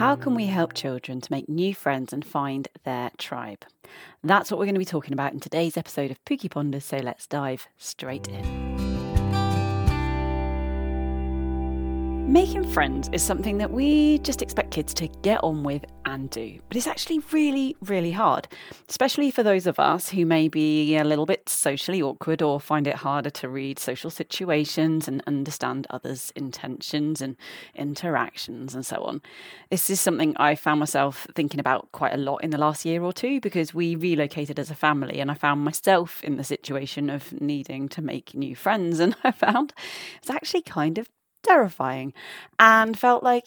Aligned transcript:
How 0.00 0.16
can 0.16 0.34
we 0.34 0.46
help 0.46 0.72
children 0.72 1.20
to 1.20 1.30
make 1.30 1.46
new 1.46 1.74
friends 1.74 2.14
and 2.14 2.24
find 2.24 2.68
their 2.84 3.10
tribe? 3.18 3.66
That's 4.24 4.50
what 4.50 4.58
we're 4.58 4.64
going 4.64 4.74
to 4.76 4.78
be 4.78 4.86
talking 4.86 5.12
about 5.12 5.34
in 5.34 5.40
today's 5.40 5.76
episode 5.76 6.10
of 6.10 6.24
Pooky 6.24 6.50
Ponders, 6.50 6.86
so 6.86 6.96
let's 6.96 7.26
dive 7.26 7.68
straight 7.76 8.26
in. 8.26 8.89
Making 12.30 12.62
friends 12.62 13.10
is 13.12 13.24
something 13.24 13.58
that 13.58 13.72
we 13.72 14.18
just 14.18 14.40
expect 14.40 14.70
kids 14.70 14.94
to 14.94 15.08
get 15.08 15.42
on 15.42 15.64
with 15.64 15.84
and 16.04 16.30
do, 16.30 16.60
but 16.68 16.76
it's 16.76 16.86
actually 16.86 17.18
really, 17.32 17.76
really 17.80 18.12
hard, 18.12 18.46
especially 18.88 19.32
for 19.32 19.42
those 19.42 19.66
of 19.66 19.80
us 19.80 20.10
who 20.10 20.24
may 20.24 20.46
be 20.46 20.96
a 20.96 21.02
little 21.02 21.26
bit 21.26 21.48
socially 21.48 22.00
awkward 22.00 22.40
or 22.40 22.60
find 22.60 22.86
it 22.86 22.94
harder 22.94 23.30
to 23.30 23.48
read 23.48 23.80
social 23.80 24.10
situations 24.10 25.08
and 25.08 25.24
understand 25.26 25.88
others' 25.90 26.32
intentions 26.36 27.20
and 27.20 27.36
interactions 27.74 28.76
and 28.76 28.86
so 28.86 29.02
on. 29.02 29.22
This 29.68 29.90
is 29.90 30.00
something 30.00 30.36
I 30.36 30.54
found 30.54 30.78
myself 30.78 31.26
thinking 31.34 31.58
about 31.58 31.90
quite 31.90 32.14
a 32.14 32.16
lot 32.16 32.44
in 32.44 32.50
the 32.50 32.58
last 32.58 32.84
year 32.84 33.02
or 33.02 33.12
two 33.12 33.40
because 33.40 33.74
we 33.74 33.96
relocated 33.96 34.60
as 34.60 34.70
a 34.70 34.76
family 34.76 35.18
and 35.18 35.32
I 35.32 35.34
found 35.34 35.64
myself 35.64 36.22
in 36.22 36.36
the 36.36 36.44
situation 36.44 37.10
of 37.10 37.40
needing 37.40 37.88
to 37.88 38.00
make 38.00 38.36
new 38.36 38.54
friends, 38.54 39.00
and 39.00 39.16
I 39.24 39.32
found 39.32 39.74
it's 40.22 40.30
actually 40.30 40.62
kind 40.62 40.96
of 40.96 41.08
terrifying 41.42 42.12
and 42.58 42.98
felt 42.98 43.22
like 43.22 43.44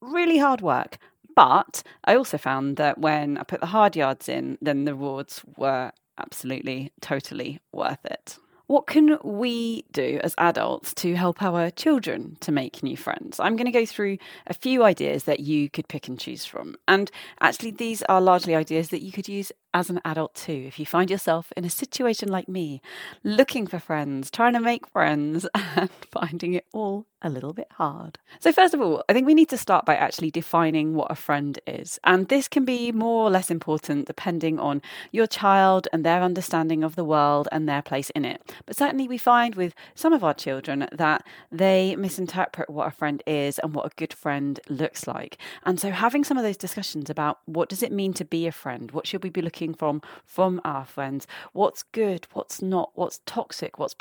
really 0.00 0.38
hard 0.38 0.60
work. 0.60 0.98
But 1.34 1.82
I 2.04 2.14
also 2.16 2.38
found 2.38 2.76
that 2.76 2.98
when 2.98 3.38
I 3.38 3.44
put 3.44 3.60
the 3.60 3.66
hard 3.66 3.96
yards 3.96 4.28
in, 4.28 4.58
then 4.60 4.84
the 4.84 4.94
rewards 4.94 5.42
were 5.56 5.92
absolutely, 6.18 6.92
totally 7.00 7.60
worth 7.72 8.04
it. 8.04 8.38
What 8.66 8.86
can 8.86 9.18
we 9.22 9.84
do 9.92 10.18
as 10.22 10.34
adults 10.38 10.94
to 10.94 11.14
help 11.14 11.42
our 11.42 11.70
children 11.70 12.36
to 12.40 12.52
make 12.52 12.82
new 12.82 12.96
friends? 12.96 13.38
I'm 13.38 13.56
going 13.56 13.66
to 13.66 13.72
go 13.72 13.84
through 13.84 14.18
a 14.46 14.54
few 14.54 14.82
ideas 14.82 15.24
that 15.24 15.40
you 15.40 15.68
could 15.68 15.88
pick 15.88 16.08
and 16.08 16.18
choose 16.18 16.46
from. 16.46 16.76
And 16.88 17.10
actually, 17.40 17.72
these 17.72 18.02
are 18.04 18.20
largely 18.20 18.54
ideas 18.54 18.88
that 18.88 19.02
you 19.02 19.12
could 19.12 19.28
use 19.28 19.52
as 19.74 19.90
an 19.90 20.00
adult 20.04 20.34
too. 20.34 20.64
If 20.66 20.78
you 20.78 20.86
find 20.86 21.10
yourself 21.10 21.52
in 21.56 21.64
a 21.64 21.70
situation 21.70 22.28
like 22.28 22.48
me, 22.48 22.80
looking 23.24 23.66
for 23.66 23.78
friends, 23.78 24.30
trying 24.30 24.52
to 24.54 24.60
make 24.60 24.86
friends, 24.86 25.46
and 25.54 25.90
finding 26.10 26.54
it 26.54 26.66
all 26.72 27.06
a 27.22 27.30
little 27.30 27.52
bit 27.52 27.68
hard. 27.72 28.18
So, 28.40 28.52
first 28.52 28.74
of 28.74 28.80
all, 28.80 29.04
I 29.08 29.12
think 29.12 29.26
we 29.26 29.34
need 29.34 29.48
to 29.50 29.56
start 29.56 29.86
by 29.86 29.94
actually 29.96 30.30
defining 30.30 30.94
what 30.94 31.10
a 31.10 31.14
friend 31.14 31.58
is. 31.66 31.98
And 32.04 32.28
this 32.28 32.48
can 32.48 32.64
be 32.64 32.92
more 32.92 33.24
or 33.24 33.30
less 33.30 33.50
important 33.50 34.06
depending 34.06 34.58
on 34.58 34.82
your 35.12 35.26
child 35.26 35.88
and 35.92 36.04
their 36.04 36.22
understanding 36.22 36.82
of 36.82 36.96
the 36.96 37.04
world 37.04 37.48
and 37.52 37.68
their 37.68 37.82
place 37.82 38.10
in 38.10 38.24
it. 38.24 38.42
But 38.66 38.76
certainly, 38.76 39.08
we 39.08 39.18
find 39.18 39.54
with 39.54 39.74
some 39.94 40.12
of 40.12 40.24
our 40.24 40.34
children 40.34 40.88
that 40.92 41.24
they 41.50 41.96
misinterpret 41.96 42.68
what 42.68 42.88
a 42.88 42.90
friend 42.90 43.22
is 43.26 43.58
and 43.60 43.74
what 43.74 43.86
a 43.86 43.96
good 43.96 44.12
friend 44.12 44.58
looks 44.68 45.06
like. 45.06 45.38
And 45.64 45.78
so, 45.78 45.90
having 45.90 46.24
some 46.24 46.36
of 46.36 46.44
those 46.44 46.56
discussions 46.56 47.08
about 47.08 47.38
what 47.46 47.68
does 47.68 47.82
it 47.82 47.92
mean 47.92 48.12
to 48.14 48.24
be 48.24 48.46
a 48.46 48.52
friend? 48.52 48.90
What 48.90 49.06
should 49.06 49.22
we 49.22 49.30
be 49.30 49.42
looking 49.42 49.61
from 49.70 50.02
from 50.24 50.60
our 50.64 50.84
friends? 50.84 51.26
What's 51.52 51.84
good? 51.84 52.26
What's 52.32 52.60
not? 52.60 52.90
What's 52.94 53.20
toxic? 53.26 53.78
What's? 53.78 53.94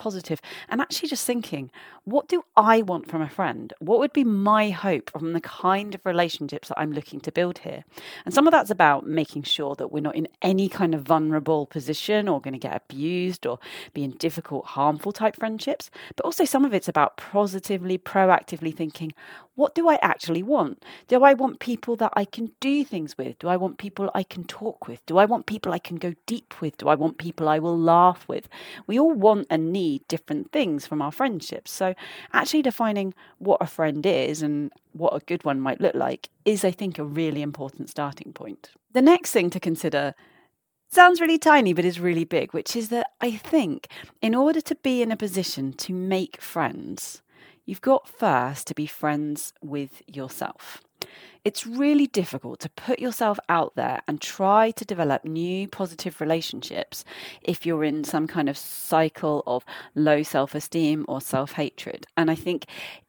And 0.69 0.81
actually, 0.81 1.09
just 1.09 1.25
thinking, 1.25 1.71
what 2.03 2.27
do 2.27 2.43
I 2.57 2.81
want 2.81 3.09
from 3.09 3.21
a 3.21 3.29
friend? 3.29 3.73
What 3.79 3.99
would 3.99 4.13
be 4.13 4.23
my 4.23 4.71
hope 4.71 5.11
from 5.11 5.33
the 5.33 5.41
kind 5.41 5.93
of 5.93 6.05
relationships 6.05 6.69
that 6.69 6.79
I'm 6.79 6.91
looking 6.91 7.19
to 7.21 7.31
build 7.31 7.59
here? 7.59 7.83
And 8.25 8.33
some 8.33 8.47
of 8.47 8.51
that's 8.51 8.71
about 8.71 9.05
making 9.05 9.43
sure 9.43 9.75
that 9.75 9.91
we're 9.91 9.99
not 9.99 10.15
in 10.15 10.27
any 10.41 10.67
kind 10.69 10.95
of 10.95 11.03
vulnerable 11.03 11.65
position 11.67 12.27
or 12.27 12.41
going 12.41 12.53
to 12.53 12.59
get 12.59 12.75
abused 12.75 13.45
or 13.45 13.59
be 13.93 14.03
in 14.03 14.11
difficult, 14.11 14.65
harmful 14.65 15.11
type 15.11 15.35
friendships. 15.35 15.91
But 16.15 16.25
also, 16.25 16.45
some 16.45 16.65
of 16.65 16.73
it's 16.73 16.87
about 16.87 17.17
positively, 17.17 17.97
proactively 17.97 18.75
thinking, 18.75 19.13
what 19.61 19.75
do 19.75 19.87
I 19.87 19.99
actually 20.01 20.41
want? 20.41 20.83
Do 21.07 21.23
I 21.23 21.35
want 21.35 21.59
people 21.59 21.95
that 21.97 22.11
I 22.15 22.25
can 22.25 22.49
do 22.59 22.83
things 22.83 23.15
with? 23.15 23.37
Do 23.37 23.47
I 23.47 23.57
want 23.57 23.77
people 23.77 24.09
I 24.15 24.23
can 24.23 24.43
talk 24.43 24.87
with? 24.87 25.05
Do 25.05 25.19
I 25.19 25.25
want 25.25 25.45
people 25.45 25.71
I 25.71 25.77
can 25.77 25.97
go 25.97 26.15
deep 26.25 26.59
with? 26.61 26.77
Do 26.77 26.87
I 26.87 26.95
want 26.95 27.19
people 27.19 27.47
I 27.47 27.59
will 27.59 27.77
laugh 27.77 28.27
with? 28.27 28.49
We 28.87 28.99
all 28.99 29.13
want 29.13 29.45
and 29.51 29.71
need 29.71 30.07
different 30.07 30.51
things 30.51 30.87
from 30.87 30.99
our 30.99 31.11
friendships. 31.11 31.69
So, 31.69 31.93
actually 32.33 32.63
defining 32.63 33.13
what 33.37 33.61
a 33.61 33.67
friend 33.67 34.03
is 34.03 34.41
and 34.41 34.71
what 34.93 35.13
a 35.13 35.23
good 35.27 35.45
one 35.45 35.61
might 35.61 35.79
look 35.79 35.93
like 35.93 36.29
is, 36.43 36.65
I 36.65 36.71
think, 36.71 36.97
a 36.97 37.03
really 37.03 37.43
important 37.43 37.87
starting 37.91 38.33
point. 38.33 38.71
The 38.93 39.01
next 39.03 39.31
thing 39.31 39.51
to 39.51 39.59
consider 39.59 40.15
sounds 40.89 41.21
really 41.21 41.37
tiny 41.37 41.73
but 41.73 41.85
is 41.85 41.99
really 41.99 42.25
big, 42.25 42.51
which 42.51 42.75
is 42.75 42.89
that 42.89 43.11
I 43.21 43.29
think 43.29 43.89
in 44.23 44.33
order 44.33 44.59
to 44.61 44.73
be 44.73 45.03
in 45.03 45.11
a 45.11 45.15
position 45.15 45.71
to 45.73 45.93
make 45.93 46.41
friends, 46.41 47.21
you've 47.65 47.81
got 47.81 48.07
first 48.07 48.67
to 48.67 48.75
be 48.75 48.85
friends 48.85 49.53
with 49.61 50.01
yourself. 50.07 50.81
It's 51.43 51.65
really 51.65 52.05
difficult 52.05 52.59
to 52.59 52.69
put 52.69 52.99
yourself 52.99 53.39
out 53.49 53.75
there 53.75 54.01
and 54.07 54.21
try 54.21 54.69
to 54.71 54.85
develop 54.85 55.25
new 55.25 55.67
positive 55.67 56.21
relationships 56.21 57.03
if 57.41 57.65
you're 57.65 57.83
in 57.83 58.03
some 58.03 58.27
kind 58.27 58.47
of 58.47 58.57
cycle 58.57 59.41
of 59.47 59.65
low 59.95 60.21
self 60.21 60.53
esteem 60.53 61.03
or 61.07 61.19
self 61.19 61.53
hatred. 61.53 62.05
And 62.15 62.29
I 62.29 62.35
think 62.35 62.65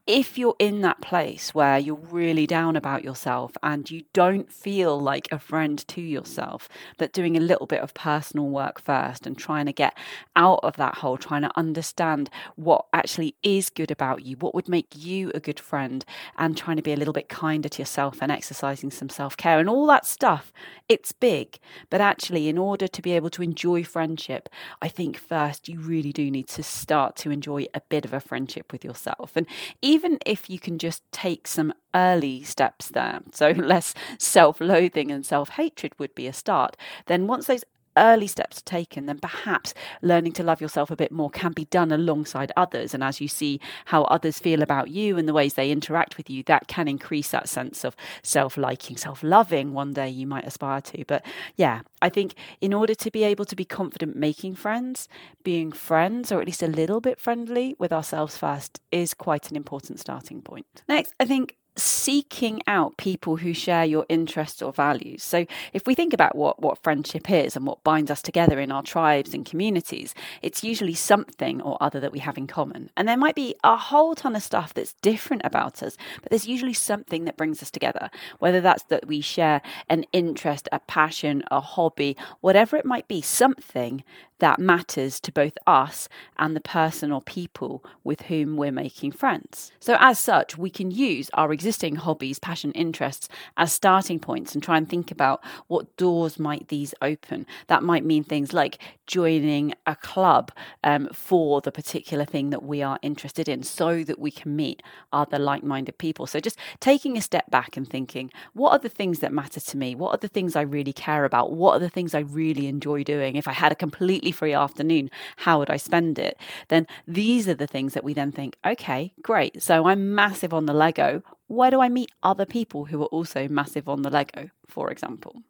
if 0.07 0.37
you're 0.37 0.57
in 0.59 0.81
that 0.81 1.01
place 1.01 1.55
where 1.55 1.79
you're 1.79 1.95
really 1.95 2.45
down 2.45 2.75
about 2.75 3.05
yourself 3.05 3.53
and 3.63 3.89
you 3.89 4.03
don't 4.13 4.51
feel 4.51 5.01
like 5.01 5.29
a 5.31 5.39
friend 5.39 5.87
to 5.87 6.01
yourself, 6.01 6.69
that 6.99 7.13
doing 7.13 7.37
a 7.37 7.41
little 7.41 7.67
bit 7.69 7.81
of 7.81 7.95
personal 7.95 8.49
work 8.49 8.81
first 8.81 9.29
and 9.29 9.39
trying 9.39 9.67
to 9.67 9.73
get 9.73 9.97
out 10.35 10.59
of 10.65 10.77
that 10.77 10.97
hole, 10.97 11.17
trying 11.17 11.43
to 11.43 11.57
understand 11.57 12.29
what 12.57 12.87
actually 12.93 13.37
is 13.45 13.71
good 13.71 13.93
about 13.93 14.25
you, 14.25 14.37
what 14.39 14.57
would 14.57 14.69
make 14.69 14.89
you 14.97 15.31
a 15.37 15.41
good 15.41 15.61
friend, 15.61 16.05
and 16.37 16.57
trying 16.57 16.77
to 16.77 16.83
be 16.83 16.93
a 16.93 16.97
little 16.97 17.15
bit 17.15 17.29
kinder 17.29 17.69
to 17.69 17.81
yourself 17.81 18.19
and 18.21 18.33
exercising 18.33 18.91
some 18.91 19.09
self 19.09 19.37
care 19.37 19.61
and 19.61 19.69
all 19.69 19.87
that 19.87 20.05
stuff, 20.05 20.53
it's 20.89 21.13
big. 21.13 21.61
But 21.91 22.01
actually, 22.01 22.49
in 22.49 22.59
order 22.59 22.89
to 22.89 23.03
be 23.03 23.13
able 23.13 23.31
to 23.31 23.43
enjoy 23.43 23.85
friendship, 23.85 24.49
I 24.81 24.89
think 24.89 25.17
first 25.17 25.69
you 25.69 25.79
really 25.79 26.13
do 26.13 26.29
need 26.29 26.49
to 26.49 26.65
start 26.65 27.15
to 27.17 27.31
enjoy 27.31 27.67
a 27.73 27.81
bit 27.89 28.05
of 28.05 28.13
a 28.13 28.19
friendship 28.19 28.73
with 28.73 28.85
yourself. 28.85 29.37
And 29.37 29.47
even 29.81 29.92
if 30.25 30.49
you 30.49 30.59
can 30.59 30.79
just 30.79 31.03
take 31.13 31.47
some 31.47 31.73
early 31.95 32.43
steps 32.43 32.89
there, 32.89 33.21
so 33.33 33.51
less 33.57 33.95
self 34.19 34.61
loathing 34.61 35.11
and 35.11 35.25
self 35.25 35.51
hatred 35.51 35.93
would 35.99 36.15
be 36.15 36.27
a 36.27 36.33
start, 36.33 36.77
then 37.07 37.27
once 37.27 37.47
those 37.47 37.65
early 37.97 38.27
steps 38.27 38.63
taken, 38.63 39.07
then 39.07 39.19
perhaps 39.19 39.75
learning 40.01 40.33
to 40.33 40.43
love 40.43 40.61
yourself 40.61 40.91
a 40.91 40.97
bit 40.97 41.13
more 41.13 41.31
can 41.31 41.53
be 41.53 41.67
done 41.67 41.93
alongside 41.93 42.53
others. 42.57 42.95
And 42.95 43.03
as 43.03 43.21
you 43.21 43.29
see 43.29 43.61
how 43.87 44.03
others 44.05 44.39
feel 44.39 44.63
about 44.63 44.89
you 44.89 45.19
and 45.19 45.29
the 45.29 45.33
ways 45.33 45.55
they 45.55 45.71
interact 45.71 46.17
with 46.17 46.31
you, 46.31 46.43
that 46.45 46.69
can 46.69 46.89
increase 46.89 47.31
that 47.31 47.49
sense 47.49 47.85
of 47.85 47.97
self 48.23 48.57
liking, 48.57 48.97
self 48.97 49.23
loving 49.23 49.73
one 49.73 49.93
day 49.93 50.09
you 50.09 50.27
might 50.27 50.47
aspire 50.47 50.81
to. 50.83 51.05
But 51.07 51.25
yeah, 51.57 51.83
I 52.01 52.09
think 52.09 52.35
in 52.61 52.75
order 52.75 52.95
to 52.95 53.11
be 53.11 53.25
able 53.25 53.45
to 53.47 53.57
be 53.57 53.65
confident 53.65 54.17
making 54.17 54.57
friends, 54.57 55.09
being 55.43 55.73
friends 55.73 56.33
or 56.33 56.41
at 56.41 56.47
least 56.47 56.63
a 56.63 56.67
little 56.67 57.01
bit 57.01 57.21
friendly 57.21 57.77
with 57.79 57.93
ourselves 57.93 58.37
first 58.37 58.81
is 58.91 59.15
quite 59.15 59.51
an 59.51 59.57
important 59.57 60.01
starting 60.01 60.43
point. 60.43 60.83
Next, 60.89 61.15
I 61.21 61.25
think 61.25 61.57
seeking 61.77 62.61
out 62.67 62.97
people 62.97 63.37
who 63.37 63.55
share 63.55 63.85
your 63.85 64.05
interests 64.09 64.61
or 64.61 64.73
values. 64.73 65.23
So 65.23 65.47
if 65.73 65.87
we 65.87 65.95
think 65.95 66.13
about 66.13 66.37
what 66.37 66.61
what 66.61 66.83
friendship 66.83 67.31
is 67.31 67.57
and 67.57 67.67
what 67.67 67.83
binds 67.83 68.11
us 68.11 68.21
together 68.21 68.61
in 68.61 68.71
our 68.71 68.83
tribes 68.83 69.33
and 69.33 69.45
communities, 69.47 70.15
it's 70.43 70.63
usually 70.63 70.95
something 70.95 71.63
or 71.63 71.79
other 71.81 72.01
that 72.01 72.13
we 72.13 72.19
have 72.19 72.37
in 72.37 72.47
common. 72.47 72.91
And 72.97 73.09
there 73.09 73.17
might 73.17 73.35
be 73.35 73.55
a 73.65 73.77
whole 73.77 74.15
ton 74.15 74.37
of 74.37 74.43
stuff 74.43 74.75
that's 74.75 74.95
different 74.95 75.43
about 75.45 75.83
us, 75.83 75.97
but 76.23 76.31
there's 76.31 76.47
usually 76.47 76.75
something 76.75 77.25
that 77.25 77.37
brings 77.37 77.63
us 77.63 77.71
together, 77.71 78.11
whether 78.39 78.61
that's 78.61 78.85
that 78.85 79.07
we 79.07 79.21
share 79.21 79.63
an 79.89 80.05
interest, 80.13 80.69
a 80.73 80.79
passion, 80.81 81.43
a 81.51 81.61
hobby, 81.61 82.17
whatever 82.41 82.77
it 82.77 82.85
might 82.85 83.09
be, 83.09 83.23
something 83.23 84.05
that 84.43 84.59
matters 84.59 85.21
to 85.21 85.31
both 85.31 85.57
us 85.69 86.09
and 86.37 86.57
the 86.57 86.61
person 86.61 87.13
or 87.13 87.23
people 87.23 87.85
with 88.03 88.23
whom 88.23 88.57
we're 88.57 88.73
making 88.73 89.13
friends. 89.13 89.71
So, 89.79 89.97
as 90.01 90.19
such, 90.19 90.59
we 90.59 90.69
can 90.69 90.91
use 90.91 91.31
our 91.35 91.53
existing 91.53 91.95
hobbies, 91.95 92.41
passion, 92.41 92.73
interests 92.73 93.29
as 93.57 93.73
starting 93.73 94.19
points 94.19 94.53
and 94.53 94.61
try 94.61 94.77
and 94.79 94.89
think 94.89 95.13
about 95.13 95.45
what 95.69 95.97
doors 95.97 96.41
might 96.41 96.67
these 96.67 96.93
open. 97.01 97.47
That 97.69 97.85
might 97.85 98.05
mean 98.05 98.25
things 98.25 98.53
like 98.53 98.81
joining 99.07 99.75
a 99.87 99.95
club 99.95 100.51
um, 100.83 101.09
for 101.13 101.61
the 101.61 101.71
particular 101.71 102.25
thing 102.25 102.51
that 102.51 102.65
we 102.65 102.83
are 102.83 102.99
interested 103.01 103.49
in 103.49 103.63
so 103.63 104.03
that 104.03 104.19
we 104.19 104.33
can 104.33 104.57
meet 104.57 104.83
other 105.13 105.39
like 105.39 105.63
minded 105.63 105.99
people. 105.99 106.27
So, 106.27 106.41
just 106.41 106.59
taking 106.81 107.17
a 107.17 107.23
step 107.23 107.49
back 107.49 107.77
and 107.77 107.89
thinking, 107.89 108.33
what 108.55 108.73
are 108.73 108.81
the 108.81 108.89
things 108.89 109.21
that 109.21 109.33
matter 109.33 109.61
to 109.61 109.77
me? 109.77 109.95
What 109.95 110.13
are 110.13 110.19
the 110.19 110.27
things 110.27 110.57
I 110.57 110.63
really 110.63 110.93
care 110.93 111.25
about? 111.25 111.53
What 111.53 111.75
are 111.77 111.81
the 111.81 111.89
things 111.89 112.13
I 112.13 112.21
really 112.21 112.67
enjoy 112.67 113.05
doing? 113.05 113.37
If 113.37 113.47
I 113.47 113.53
had 113.53 113.71
a 113.71 113.77
completely 113.77 114.32
free 114.33 114.53
afternoon, 114.53 115.11
how 115.37 115.59
would 115.59 115.71
I 115.71 115.77
spend 115.77 116.19
it? 116.19 116.39
Then 116.69 116.87
these 117.07 117.49
are 117.49 117.55
the 117.55 117.67
things 117.67 117.95
that 117.95 118.05
we 118.05 118.15
then 118.15 118.33
think, 118.33 118.57
okay, 118.65 119.13
great. 119.23 119.63
So 119.63 119.87
I'm 119.87 120.15
massive 120.15 120.53
on 120.53 120.67
the 120.67 120.73
Lego. 120.73 121.23
Where 121.47 121.71
do 121.71 121.81
I 121.81 121.89
meet 121.89 122.11
other 122.23 122.47
people 122.47 122.87
who 122.87 123.03
are 123.03 123.07
also 123.07 123.49
massive 123.49 123.89
on 123.89 124.03
the 124.03 124.11
Lego, 124.11 124.51
for 124.67 124.91
example? 124.91 125.43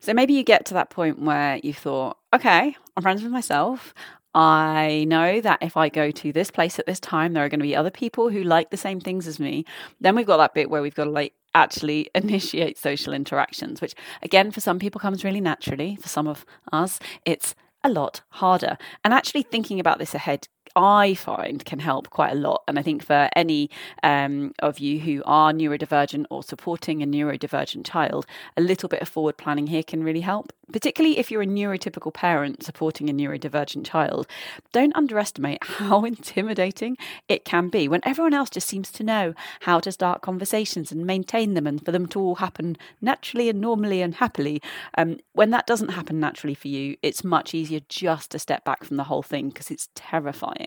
So 0.00 0.14
maybe 0.14 0.34
you 0.34 0.44
get 0.44 0.66
to 0.66 0.74
that 0.74 0.90
point 0.90 1.20
where 1.20 1.60
you 1.62 1.72
thought, 1.72 2.18
okay, 2.32 2.76
I'm 2.96 3.02
friends 3.02 3.22
with 3.22 3.32
myself. 3.32 3.94
I 4.34 5.04
know 5.08 5.40
that 5.42 5.58
if 5.60 5.76
I 5.76 5.90
go 5.90 6.10
to 6.10 6.32
this 6.32 6.50
place 6.50 6.78
at 6.78 6.86
this 6.86 7.00
time, 7.00 7.34
there 7.34 7.44
are 7.44 7.50
going 7.50 7.60
to 7.60 7.64
be 7.64 7.76
other 7.76 7.90
people 7.90 8.30
who 8.30 8.42
like 8.42 8.70
the 8.70 8.78
same 8.78 8.98
things 8.98 9.26
as 9.26 9.38
me. 9.38 9.66
Then 10.00 10.16
we've 10.16 10.26
got 10.26 10.38
that 10.38 10.54
bit 10.54 10.70
where 10.70 10.80
we've 10.80 10.94
got 10.94 11.04
to 11.04 11.10
like 11.10 11.34
actually 11.54 12.10
initiate 12.14 12.78
social 12.78 13.12
interactions, 13.12 13.80
which 13.80 13.94
again, 14.22 14.50
for 14.50 14.60
some 14.60 14.78
people 14.78 15.00
comes 15.00 15.24
really 15.24 15.40
naturally. 15.40 15.96
For 15.96 16.08
some 16.08 16.26
of 16.26 16.46
us, 16.72 16.98
it's 17.26 17.54
a 17.84 17.90
lot 17.90 18.22
harder. 18.30 18.78
And 19.04 19.12
actually 19.12 19.42
thinking 19.42 19.80
about 19.80 19.98
this 19.98 20.14
ahead 20.14 20.48
I 20.76 21.14
find 21.14 21.64
can 21.64 21.78
help 21.78 22.10
quite 22.10 22.32
a 22.32 22.36
lot. 22.36 22.62
And 22.66 22.78
I 22.78 22.82
think 22.82 23.04
for 23.04 23.28
any 23.36 23.70
um, 24.02 24.54
of 24.60 24.78
you 24.78 24.98
who 25.00 25.22
are 25.26 25.52
neurodivergent 25.52 26.26
or 26.30 26.42
supporting 26.42 27.02
a 27.02 27.06
neurodivergent 27.06 27.84
child, 27.84 28.26
a 28.56 28.60
little 28.60 28.88
bit 28.88 29.02
of 29.02 29.08
forward 29.08 29.36
planning 29.36 29.66
here 29.66 29.82
can 29.82 30.02
really 30.02 30.20
help. 30.20 30.52
Particularly 30.72 31.18
if 31.18 31.30
you're 31.30 31.42
a 31.42 31.46
neurotypical 31.46 32.14
parent 32.14 32.62
supporting 32.62 33.10
a 33.10 33.12
neurodivergent 33.12 33.84
child, 33.84 34.26
don't 34.72 34.96
underestimate 34.96 35.62
how 35.64 36.04
intimidating 36.04 36.96
it 37.28 37.44
can 37.44 37.68
be 37.68 37.88
when 37.88 38.00
everyone 38.04 38.32
else 38.32 38.48
just 38.48 38.68
seems 38.68 38.90
to 38.92 39.04
know 39.04 39.34
how 39.60 39.80
to 39.80 39.92
start 39.92 40.22
conversations 40.22 40.90
and 40.90 41.06
maintain 41.06 41.54
them 41.54 41.66
and 41.66 41.84
for 41.84 41.92
them 41.92 42.06
to 42.06 42.20
all 42.20 42.36
happen 42.36 42.76
naturally 43.00 43.48
and 43.48 43.60
normally 43.60 44.00
and 44.00 44.14
happily. 44.14 44.62
Um, 44.96 45.18
when 45.32 45.50
that 45.50 45.66
doesn't 45.66 45.90
happen 45.90 46.18
naturally 46.18 46.54
for 46.54 46.68
you, 46.68 46.96
it's 47.02 47.22
much 47.22 47.54
easier 47.54 47.80
just 47.88 48.30
to 48.30 48.38
step 48.38 48.64
back 48.64 48.84
from 48.84 48.96
the 48.96 49.04
whole 49.04 49.22
thing 49.22 49.48
because 49.48 49.70
it's 49.70 49.88
terrifying. 49.94 50.61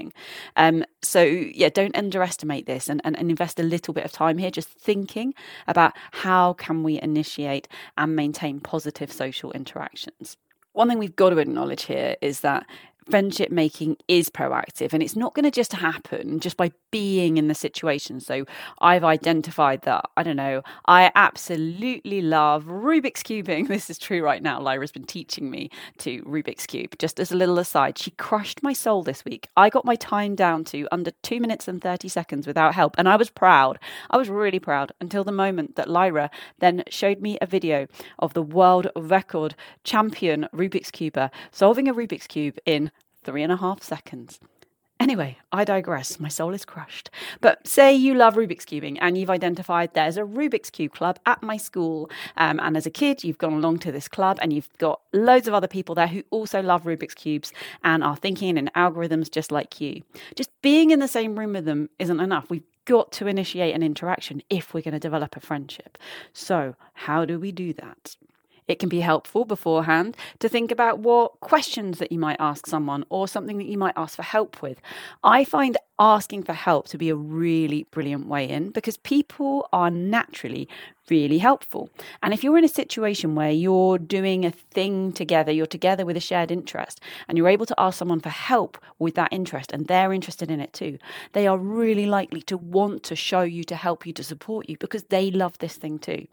Um, 0.55 0.85
so 1.01 1.23
yeah, 1.23 1.69
don't 1.69 1.95
underestimate 1.95 2.65
this 2.65 2.89
and, 2.89 3.01
and, 3.03 3.17
and 3.17 3.29
invest 3.29 3.59
a 3.59 3.63
little 3.63 3.93
bit 3.93 4.05
of 4.05 4.11
time 4.11 4.37
here 4.37 4.51
just 4.51 4.69
thinking 4.69 5.33
about 5.67 5.93
how 6.11 6.53
can 6.53 6.83
we 6.83 7.01
initiate 7.01 7.67
and 7.97 8.15
maintain 8.15 8.59
positive 8.59 9.11
social 9.11 9.51
interactions. 9.51 10.37
One 10.73 10.89
thing 10.89 10.99
we've 10.99 11.15
got 11.15 11.29
to 11.29 11.37
acknowledge 11.37 11.83
here 11.83 12.15
is 12.21 12.41
that 12.41 12.65
friendship 13.09 13.51
making 13.51 13.97
is 14.07 14.29
proactive 14.29 14.93
and 14.93 15.03
it's 15.03 15.15
not 15.15 15.33
going 15.33 15.43
to 15.43 15.51
just 15.51 15.73
happen 15.73 16.39
just 16.39 16.57
by 16.57 16.71
being 16.91 17.37
in 17.37 17.47
the 17.47 17.55
situation. 17.55 18.19
So 18.19 18.45
I've 18.79 19.03
identified 19.03 19.81
that, 19.83 20.05
I 20.17 20.23
don't 20.23 20.37
know, 20.37 20.61
I 20.87 21.11
absolutely 21.13 22.21
love 22.21 22.65
Rubik's 22.65 23.23
Cubing. 23.23 23.67
This 23.75 23.89
is 23.89 23.97
true 23.97 24.23
right 24.23 24.41
now. 24.41 24.61
Lyra's 24.61 24.93
been 24.93 25.05
teaching 25.05 25.51
me 25.51 25.69
to 25.97 26.21
Rubik's 26.23 26.65
Cube. 26.65 26.95
Just 26.97 27.19
as 27.19 27.29
a 27.31 27.35
little 27.35 27.59
aside, 27.59 27.97
she 27.97 28.11
crushed 28.11 28.63
my 28.63 28.71
soul 28.71 29.03
this 29.03 29.25
week. 29.25 29.49
I 29.57 29.69
got 29.69 29.83
my 29.83 29.95
time 29.95 30.33
down 30.33 30.63
to 30.65 30.87
under 30.93 31.11
two 31.21 31.41
minutes 31.41 31.67
and 31.67 31.81
30 31.81 32.07
seconds 32.07 32.47
without 32.47 32.73
help. 32.73 32.95
And 32.97 33.09
I 33.09 33.17
was 33.17 33.29
proud. 33.29 33.79
I 34.09 34.17
was 34.17 34.29
really 34.29 34.59
proud 34.59 34.93
until 35.01 35.25
the 35.25 35.33
moment 35.33 35.75
that 35.75 35.89
Lyra 35.89 36.31
then 36.59 36.83
showed 36.89 37.19
me 37.19 37.37
a 37.41 37.45
video 37.45 37.87
of 38.19 38.33
the 38.33 38.41
world 38.41 38.87
record 38.95 39.55
champion 39.83 40.47
Rubik's 40.53 40.91
Cuber 40.91 41.29
solving 41.51 41.89
a 41.89 41.93
Rubik's 41.93 42.27
Cube 42.27 42.57
in 42.65 42.91
three 43.25 43.43
and 43.43 43.51
a 43.51 43.57
half 43.57 43.83
seconds. 43.83 44.39
Anyway, 44.97 45.37
I 45.51 45.65
digress. 45.65 46.21
My 46.21 46.29
soul 46.29 46.53
is 46.53 46.63
crushed. 46.63 47.09
But 47.41 47.67
say 47.67 47.93
you 47.93 48.13
love 48.13 48.35
Rubik's 48.35 48.65
Cubing 48.65 48.97
and 49.01 49.17
you've 49.17 49.29
identified 49.29 49.93
there's 49.93 50.15
a 50.15 50.21
Rubik's 50.21 50.69
Cube 50.69 50.93
club 50.93 51.19
at 51.25 51.43
my 51.43 51.57
school. 51.57 52.09
Um, 52.37 52.61
and 52.61 52.77
as 52.77 52.85
a 52.85 52.89
kid, 52.89 53.23
you've 53.23 53.37
gone 53.37 53.53
along 53.53 53.79
to 53.79 53.91
this 53.91 54.07
club 54.07 54.39
and 54.41 54.53
you've 54.53 54.69
got 54.77 55.01
loads 55.11 55.49
of 55.49 55.53
other 55.53 55.67
people 55.67 55.95
there 55.95 56.07
who 56.07 56.23
also 56.31 56.61
love 56.61 56.83
Rubik's 56.83 57.13
Cubes 57.13 57.51
and 57.83 58.05
are 58.05 58.15
thinking 58.15 58.57
in 58.57 58.69
algorithms 58.73 59.29
just 59.29 59.51
like 59.51 59.81
you. 59.81 60.01
Just 60.35 60.49
being 60.61 60.91
in 60.91 60.99
the 60.99 61.09
same 61.09 61.37
room 61.37 61.53
with 61.53 61.65
them 61.65 61.89
isn't 61.99 62.21
enough. 62.21 62.49
We've 62.49 62.63
got 62.85 63.11
to 63.13 63.27
initiate 63.27 63.75
an 63.75 63.83
interaction 63.83 64.41
if 64.49 64.73
we're 64.73 64.81
going 64.81 64.93
to 64.93 64.99
develop 64.99 65.35
a 65.35 65.41
friendship. 65.41 65.97
So, 66.31 66.75
how 66.93 67.25
do 67.25 67.37
we 67.37 67.51
do 67.51 67.73
that? 67.73 68.15
It 68.67 68.79
can 68.79 68.89
be 68.89 69.01
helpful 69.01 69.45
beforehand 69.45 70.17
to 70.39 70.49
think 70.49 70.71
about 70.71 70.99
what 70.99 71.39
questions 71.39 71.99
that 71.99 72.11
you 72.11 72.19
might 72.19 72.37
ask 72.39 72.65
someone 72.65 73.05
or 73.09 73.27
something 73.27 73.57
that 73.57 73.67
you 73.67 73.77
might 73.77 73.93
ask 73.95 74.15
for 74.15 74.23
help 74.23 74.61
with. 74.61 74.81
I 75.23 75.43
find 75.43 75.77
asking 75.99 76.43
for 76.43 76.53
help 76.53 76.87
to 76.89 76.97
be 76.97 77.09
a 77.09 77.15
really 77.15 77.85
brilliant 77.91 78.27
way 78.27 78.49
in 78.49 78.71
because 78.71 78.97
people 78.97 79.69
are 79.71 79.89
naturally 79.89 80.67
really 81.09 81.37
helpful. 81.37 81.89
And 82.21 82.33
if 82.33 82.43
you're 82.43 82.57
in 82.57 82.63
a 82.63 82.69
situation 82.69 83.35
where 83.35 83.51
you're 83.51 83.97
doing 83.97 84.45
a 84.45 84.51
thing 84.51 85.11
together, 85.13 85.51
you're 85.51 85.65
together 85.65 86.05
with 86.05 86.17
a 86.17 86.21
shared 86.21 86.51
interest, 86.51 86.99
and 87.27 87.37
you're 87.37 87.47
able 87.47 87.65
to 87.65 87.75
ask 87.77 87.97
someone 87.97 88.19
for 88.19 88.29
help 88.29 88.77
with 88.99 89.15
that 89.15 89.31
interest 89.31 89.71
and 89.71 89.87
they're 89.87 90.13
interested 90.13 90.49
in 90.49 90.59
it 90.59 90.73
too, 90.73 90.97
they 91.33 91.47
are 91.47 91.57
really 91.57 92.05
likely 92.05 92.41
to 92.43 92.57
want 92.57 93.03
to 93.03 93.15
show 93.15 93.41
you, 93.41 93.63
to 93.63 93.75
help 93.75 94.05
you, 94.05 94.13
to 94.13 94.23
support 94.23 94.69
you 94.69 94.77
because 94.77 95.03
they 95.05 95.31
love 95.31 95.57
this 95.59 95.75
thing 95.75 95.99
too. 95.99 96.27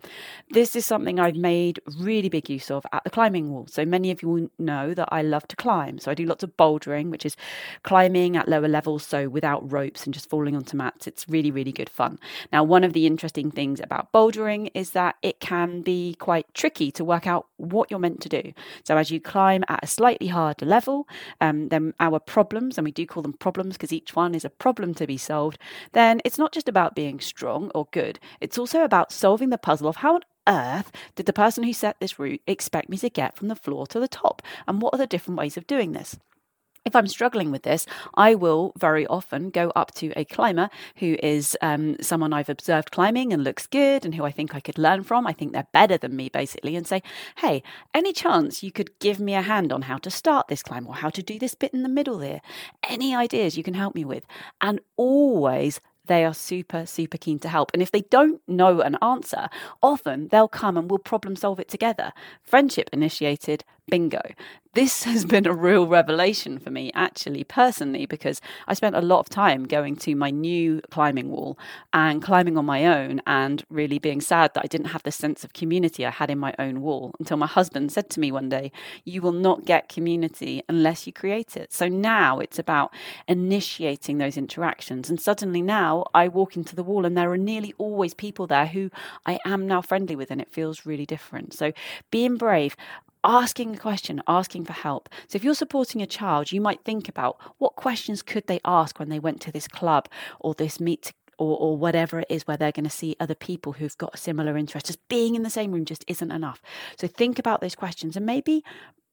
This 0.50 0.76
is 0.76 0.86
something 0.86 1.18
I've 1.18 1.36
made 1.36 1.80
really 1.98 2.28
big 2.28 2.48
use 2.48 2.70
of 2.70 2.84
at 2.92 3.04
the 3.04 3.10
climbing 3.10 3.50
wall. 3.50 3.66
So 3.68 3.84
many 3.84 4.10
of 4.10 4.22
you 4.22 4.50
know 4.58 4.94
that 4.94 5.08
I 5.10 5.22
love 5.22 5.46
to 5.48 5.56
climb. 5.56 5.98
So 5.98 6.10
I 6.10 6.14
do 6.14 6.24
lots 6.24 6.42
of 6.42 6.56
bouldering, 6.56 7.10
which 7.10 7.26
is 7.26 7.36
climbing 7.82 8.36
at 8.36 8.48
lower 8.48 8.68
levels, 8.68 9.04
so 9.04 9.28
without 9.28 9.70
ropes 9.70 10.04
and 10.04 10.14
just 10.14 10.30
falling 10.30 10.56
onto 10.56 10.76
mats. 10.76 11.06
It's 11.06 11.28
really, 11.28 11.50
really 11.50 11.72
good 11.72 11.90
fun. 11.90 12.18
Now, 12.52 12.62
one 12.64 12.84
of 12.84 12.92
the 12.92 13.06
interesting 13.06 13.50
things 13.50 13.80
about 13.80 14.12
bouldering 14.12 14.61
is 14.68 14.90
that 14.90 15.16
it 15.22 15.40
can 15.40 15.82
be 15.82 16.14
quite 16.18 16.52
tricky 16.54 16.90
to 16.92 17.04
work 17.04 17.26
out 17.26 17.46
what 17.56 17.90
you're 17.90 18.00
meant 18.00 18.20
to 18.22 18.28
do. 18.28 18.52
So, 18.84 18.96
as 18.96 19.10
you 19.10 19.20
climb 19.20 19.64
at 19.68 19.84
a 19.84 19.86
slightly 19.86 20.28
harder 20.28 20.66
level, 20.66 21.08
um, 21.40 21.68
then 21.68 21.94
our 22.00 22.18
problems, 22.18 22.78
and 22.78 22.84
we 22.84 22.92
do 22.92 23.06
call 23.06 23.22
them 23.22 23.32
problems 23.32 23.74
because 23.74 23.92
each 23.92 24.14
one 24.14 24.34
is 24.34 24.44
a 24.44 24.50
problem 24.50 24.94
to 24.94 25.06
be 25.06 25.16
solved, 25.16 25.58
then 25.92 26.20
it's 26.24 26.38
not 26.38 26.52
just 26.52 26.68
about 26.68 26.94
being 26.94 27.20
strong 27.20 27.70
or 27.74 27.88
good, 27.90 28.18
it's 28.40 28.58
also 28.58 28.82
about 28.82 29.12
solving 29.12 29.50
the 29.50 29.58
puzzle 29.58 29.88
of 29.88 29.96
how 29.96 30.16
on 30.16 30.22
earth 30.48 30.90
did 31.14 31.26
the 31.26 31.32
person 31.32 31.64
who 31.64 31.72
set 31.72 31.98
this 32.00 32.18
route 32.18 32.42
expect 32.46 32.88
me 32.88 32.96
to 32.98 33.08
get 33.08 33.36
from 33.36 33.48
the 33.48 33.56
floor 33.56 33.86
to 33.86 34.00
the 34.00 34.08
top? 34.08 34.42
And 34.66 34.82
what 34.82 34.94
are 34.94 34.98
the 34.98 35.06
different 35.06 35.38
ways 35.38 35.56
of 35.56 35.66
doing 35.66 35.92
this? 35.92 36.16
If 36.84 36.96
I'm 36.96 37.06
struggling 37.06 37.50
with 37.50 37.62
this, 37.62 37.86
I 38.14 38.34
will 38.34 38.72
very 38.76 39.06
often 39.06 39.50
go 39.50 39.70
up 39.76 39.94
to 39.94 40.12
a 40.16 40.24
climber 40.24 40.68
who 40.96 41.16
is 41.22 41.56
um, 41.62 41.96
someone 42.00 42.32
I've 42.32 42.48
observed 42.48 42.90
climbing 42.90 43.32
and 43.32 43.44
looks 43.44 43.66
good 43.66 44.04
and 44.04 44.14
who 44.14 44.24
I 44.24 44.32
think 44.32 44.54
I 44.54 44.60
could 44.60 44.78
learn 44.78 45.02
from. 45.04 45.26
I 45.26 45.32
think 45.32 45.52
they're 45.52 45.68
better 45.72 45.96
than 45.96 46.16
me, 46.16 46.28
basically, 46.28 46.74
and 46.76 46.86
say, 46.86 47.02
hey, 47.36 47.62
any 47.94 48.12
chance 48.12 48.62
you 48.62 48.72
could 48.72 48.98
give 48.98 49.20
me 49.20 49.34
a 49.34 49.42
hand 49.42 49.72
on 49.72 49.82
how 49.82 49.98
to 49.98 50.10
start 50.10 50.48
this 50.48 50.62
climb 50.62 50.86
or 50.86 50.94
how 50.94 51.10
to 51.10 51.22
do 51.22 51.38
this 51.38 51.54
bit 51.54 51.72
in 51.72 51.82
the 51.82 51.88
middle 51.88 52.18
there? 52.18 52.40
Any 52.88 53.14
ideas 53.14 53.56
you 53.56 53.62
can 53.62 53.74
help 53.74 53.94
me 53.94 54.04
with? 54.04 54.26
And 54.60 54.80
always 54.96 55.80
they 56.06 56.24
are 56.24 56.34
super, 56.34 56.84
super 56.86 57.16
keen 57.16 57.38
to 57.40 57.48
help. 57.48 57.70
And 57.72 57.82
if 57.82 57.90
they 57.90 58.02
don't 58.02 58.40
know 58.48 58.80
an 58.80 58.98
answer, 59.00 59.48
often 59.82 60.28
they'll 60.28 60.48
come 60.48 60.76
and 60.76 60.90
we'll 60.90 60.98
problem 60.98 61.36
solve 61.36 61.60
it 61.60 61.68
together. 61.68 62.12
Friendship 62.42 62.90
initiated, 62.92 63.64
bingo 63.90 64.20
this 64.74 65.02
has 65.04 65.24
been 65.24 65.46
a 65.46 65.54
real 65.54 65.86
revelation 65.86 66.58
for 66.58 66.70
me, 66.70 66.90
actually, 66.94 67.44
personally, 67.44 68.06
because 68.06 68.40
I 68.66 68.74
spent 68.74 68.96
a 68.96 69.02
lot 69.02 69.20
of 69.20 69.28
time 69.28 69.64
going 69.64 69.96
to 69.96 70.14
my 70.14 70.30
new 70.30 70.80
climbing 70.90 71.30
wall 71.30 71.58
and 71.92 72.22
climbing 72.22 72.56
on 72.56 72.64
my 72.64 72.86
own 72.86 73.20
and 73.26 73.62
really 73.68 73.98
being 73.98 74.20
sad 74.20 74.54
that 74.54 74.64
I 74.64 74.68
didn't 74.68 74.88
have 74.88 75.02
the 75.02 75.12
sense 75.12 75.44
of 75.44 75.52
community 75.52 76.06
I 76.06 76.10
had 76.10 76.30
in 76.30 76.38
my 76.38 76.54
own 76.58 76.80
wall 76.80 77.14
until 77.18 77.36
my 77.36 77.46
husband 77.46 77.92
said 77.92 78.08
to 78.10 78.20
me 78.20 78.32
one 78.32 78.48
day, 78.48 78.72
You 79.04 79.20
will 79.20 79.32
not 79.32 79.64
get 79.64 79.88
community 79.88 80.62
unless 80.68 81.06
you 81.06 81.12
create 81.12 81.56
it. 81.56 81.72
So 81.72 81.88
now 81.88 82.38
it's 82.38 82.58
about 82.58 82.94
initiating 83.28 84.18
those 84.18 84.36
interactions. 84.36 85.10
And 85.10 85.20
suddenly 85.20 85.60
now 85.60 86.06
I 86.14 86.28
walk 86.28 86.56
into 86.56 86.74
the 86.74 86.84
wall 86.84 87.04
and 87.04 87.16
there 87.16 87.30
are 87.30 87.38
nearly 87.38 87.74
always 87.76 88.14
people 88.14 88.46
there 88.46 88.66
who 88.66 88.90
I 89.26 89.38
am 89.44 89.66
now 89.66 89.82
friendly 89.82 90.16
with, 90.16 90.30
and 90.30 90.40
it 90.40 90.50
feels 90.50 90.86
really 90.86 91.06
different. 91.06 91.52
So 91.52 91.72
being 92.10 92.36
brave 92.36 92.76
asking 93.24 93.74
a 93.74 93.78
question, 93.78 94.22
asking 94.26 94.64
for 94.64 94.72
help. 94.72 95.08
So 95.28 95.36
if 95.36 95.44
you're 95.44 95.54
supporting 95.54 96.02
a 96.02 96.06
child, 96.06 96.52
you 96.52 96.60
might 96.60 96.84
think 96.84 97.08
about 97.08 97.36
what 97.58 97.76
questions 97.76 98.22
could 98.22 98.46
they 98.46 98.60
ask 98.64 98.98
when 98.98 99.08
they 99.08 99.18
went 99.18 99.40
to 99.42 99.52
this 99.52 99.68
club 99.68 100.08
or 100.40 100.54
this 100.54 100.80
meet 100.80 101.12
or, 101.38 101.56
or 101.58 101.76
whatever 101.76 102.20
it 102.20 102.26
is 102.28 102.46
where 102.46 102.56
they're 102.56 102.72
going 102.72 102.84
to 102.84 102.90
see 102.90 103.16
other 103.18 103.34
people 103.34 103.72
who've 103.72 103.96
got 103.98 104.14
a 104.14 104.18
similar 104.18 104.56
interest. 104.56 104.86
Just 104.86 105.06
being 105.08 105.34
in 105.34 105.42
the 105.42 105.50
same 105.50 105.72
room 105.72 105.84
just 105.84 106.04
isn't 106.06 106.30
enough. 106.30 106.62
So 106.96 107.06
think 107.06 107.38
about 107.38 107.60
those 107.60 107.74
questions 107.74 108.16
and 108.16 108.26
maybe 108.26 108.64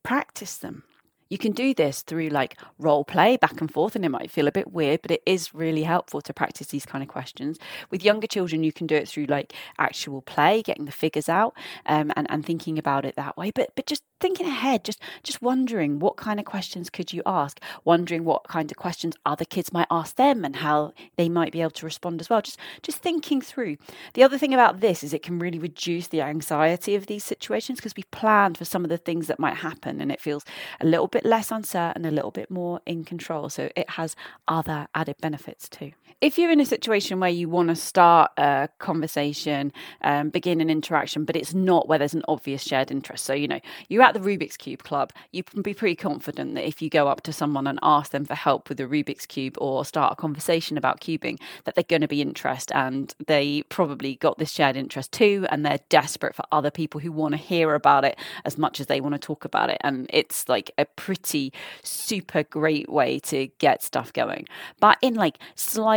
practice 0.04 0.58
them. 0.58 0.84
You 1.30 1.38
can 1.38 1.52
do 1.52 1.74
this 1.76 2.02
through 2.02 2.30
like 2.30 2.58
role 2.80 3.06
play 3.06 3.38
back 3.38 3.62
and 3.62 3.72
forth, 3.72 3.96
and 3.96 4.04
it 4.04 4.10
might 4.10 4.32
feel 4.32 4.48
a 4.48 4.52
bit 4.52 4.72
weird, 4.72 5.02
but 5.04 5.12
it 5.12 5.22
is 5.26 5.54
really 5.54 5.84
helpful 5.84 6.22
to 6.22 6.34
practice 6.34 6.68
these 6.68 6.86
kind 6.86 7.04
of 7.04 7.08
questions. 7.08 7.60
With 7.92 8.04
younger 8.04 8.28
children, 8.28 8.64
you 8.64 8.74
can 8.74 8.88
do 8.88 8.96
it 8.96 9.08
through 9.08 9.26
like 9.26 9.54
actual 9.78 10.22
play, 10.24 10.64
getting 10.64 10.86
the 10.86 10.92
figures 10.92 11.30
out, 11.30 11.56
um, 11.86 12.12
and 12.16 12.26
and 12.32 12.46
thinking 12.46 12.80
about 12.80 13.06
it 13.06 13.16
that 13.16 13.38
way. 13.38 13.52
But 13.52 13.70
but 13.76 13.86
just 13.86 14.04
thinking 14.20 14.48
ahead, 14.48 14.84
just 14.84 15.00
just 15.24 15.42
wondering 15.42 16.00
what 16.00 16.18
kind 16.18 16.40
of 16.40 16.46
questions 16.46 16.90
could 16.90 17.14
you 17.14 17.22
ask, 17.26 17.62
wondering 17.86 18.26
what 18.26 18.48
kind 18.48 18.72
of 18.72 18.78
questions 18.78 19.16
other 19.26 19.46
kids 19.46 19.72
might 19.72 19.88
ask 19.92 20.16
them, 20.16 20.44
and 20.44 20.58
how 20.58 20.94
they 21.16 21.30
might 21.30 21.52
be 21.52 21.62
able 21.62 21.72
to 21.72 21.86
respond 21.86 22.22
as 22.22 22.30
well. 22.30 22.42
Just 22.42 22.58
just 22.82 22.98
thinking 22.98 23.40
through. 23.40 23.78
The 24.16 24.24
other 24.24 24.40
thing 24.40 24.54
about 24.54 24.80
this 24.80 25.04
is 25.04 25.14
it 25.14 25.22
can 25.24 25.38
really 25.38 25.60
reduce 25.60 26.08
the 26.08 26.22
anxiety 26.22 26.96
of 26.96 27.06
these 27.06 27.24
situations 27.24 27.78
because 27.78 27.96
we've 27.96 28.10
planned 28.12 28.58
for 28.58 28.66
some 28.66 28.84
of 28.84 28.90
the 28.90 28.98
things 28.98 29.28
that 29.28 29.40
might 29.40 29.58
happen, 29.58 30.02
and 30.02 30.12
it 30.12 30.20
feels 30.22 30.44
a 30.82 30.86
little 30.86 31.08
bit 31.08 31.19
bit 31.20 31.30
less 31.30 31.52
uncertain, 31.52 32.06
a 32.06 32.12
little 32.12 32.32
bit 32.32 32.50
more 32.50 32.80
in 32.86 33.04
control. 33.04 33.50
So 33.50 33.70
it 33.76 33.92
has 33.92 34.16
other 34.48 34.88
added 34.96 35.16
benefits 35.22 35.68
too. 35.68 35.92
If 36.22 36.38
you're 36.38 36.52
in 36.52 36.60
a 36.60 36.66
situation 36.66 37.20
where 37.20 37.30
you 37.30 37.48
want 37.48 37.70
to 37.70 37.76
start 37.76 38.32
a 38.38 38.70
conversation, 38.80 39.72
um, 40.02 40.30
begin 40.30 40.60
an 40.60 40.70
interaction, 40.70 41.24
but 41.24 41.36
it's 41.36 41.54
not 41.54 41.88
where 41.88 41.98
there's 41.98 42.14
an 42.14 42.24
obvious 42.28 42.62
shared 42.62 42.92
interest. 42.92 43.26
So, 43.26 43.34
you 43.34 43.48
know, 43.48 43.60
you're 43.88 44.04
at 44.04 44.14
the 44.14 44.20
Rubik's 44.20 44.58
Cube 44.58 44.84
Club, 44.84 45.14
you 45.32 45.44
can 45.44 45.62
be 45.62 45.74
pretty 45.74 45.96
confident 45.96 46.56
that 46.56 46.68
if 46.68 46.82
you 46.82 46.90
go 46.90 47.08
up 47.08 47.22
to 47.22 47.34
someone 47.34 47.68
and 47.68 47.80
ask 47.82 48.12
them 48.12 48.26
for 48.26 48.36
help 48.36 48.70
with 48.70 48.78
the 48.78 48.86
Rubik's 48.86 49.26
Cube 49.26 49.56
or 49.60 49.86
start 49.86 50.14
a 50.14 50.16
conversation 50.16 50.78
about 50.78 51.00
cubing, 51.00 51.40
that 51.64 51.76
they're 51.76 51.84
going 51.84 52.02
to 52.02 52.08
be 52.08 52.22
interested 52.22 52.76
and 52.76 53.16
they 53.28 53.64
probably 53.70 54.16
got 54.16 54.38
this 54.38 54.52
shared 54.52 54.76
interest 54.76 55.12
too. 55.12 55.46
And 55.50 55.66
they're 55.66 55.80
desperate 55.90 56.36
for 56.36 56.44
other 56.52 56.72
people 56.72 57.00
who 57.00 57.12
want 57.12 57.34
to 57.34 57.38
hear 57.38 57.76
about 57.76 58.04
it 58.04 58.18
as 58.46 58.58
much 58.58 58.80
as 58.80 58.88
they 58.88 59.00
want 59.00 59.16
to 59.16 59.20
talk 59.20 59.46
about 59.46 59.70
it. 59.70 59.78
And 59.82 60.08
it's 60.10 60.50
like 60.50 60.72
a 60.78 60.86
pretty 60.86 61.54
super 61.84 62.44
great 62.44 62.90
way 62.90 63.20
to 63.20 63.48
get 63.60 63.84
stuff 63.84 64.12
going. 64.12 64.48
But 64.80 64.98
in 65.02 65.16
like 65.16 65.38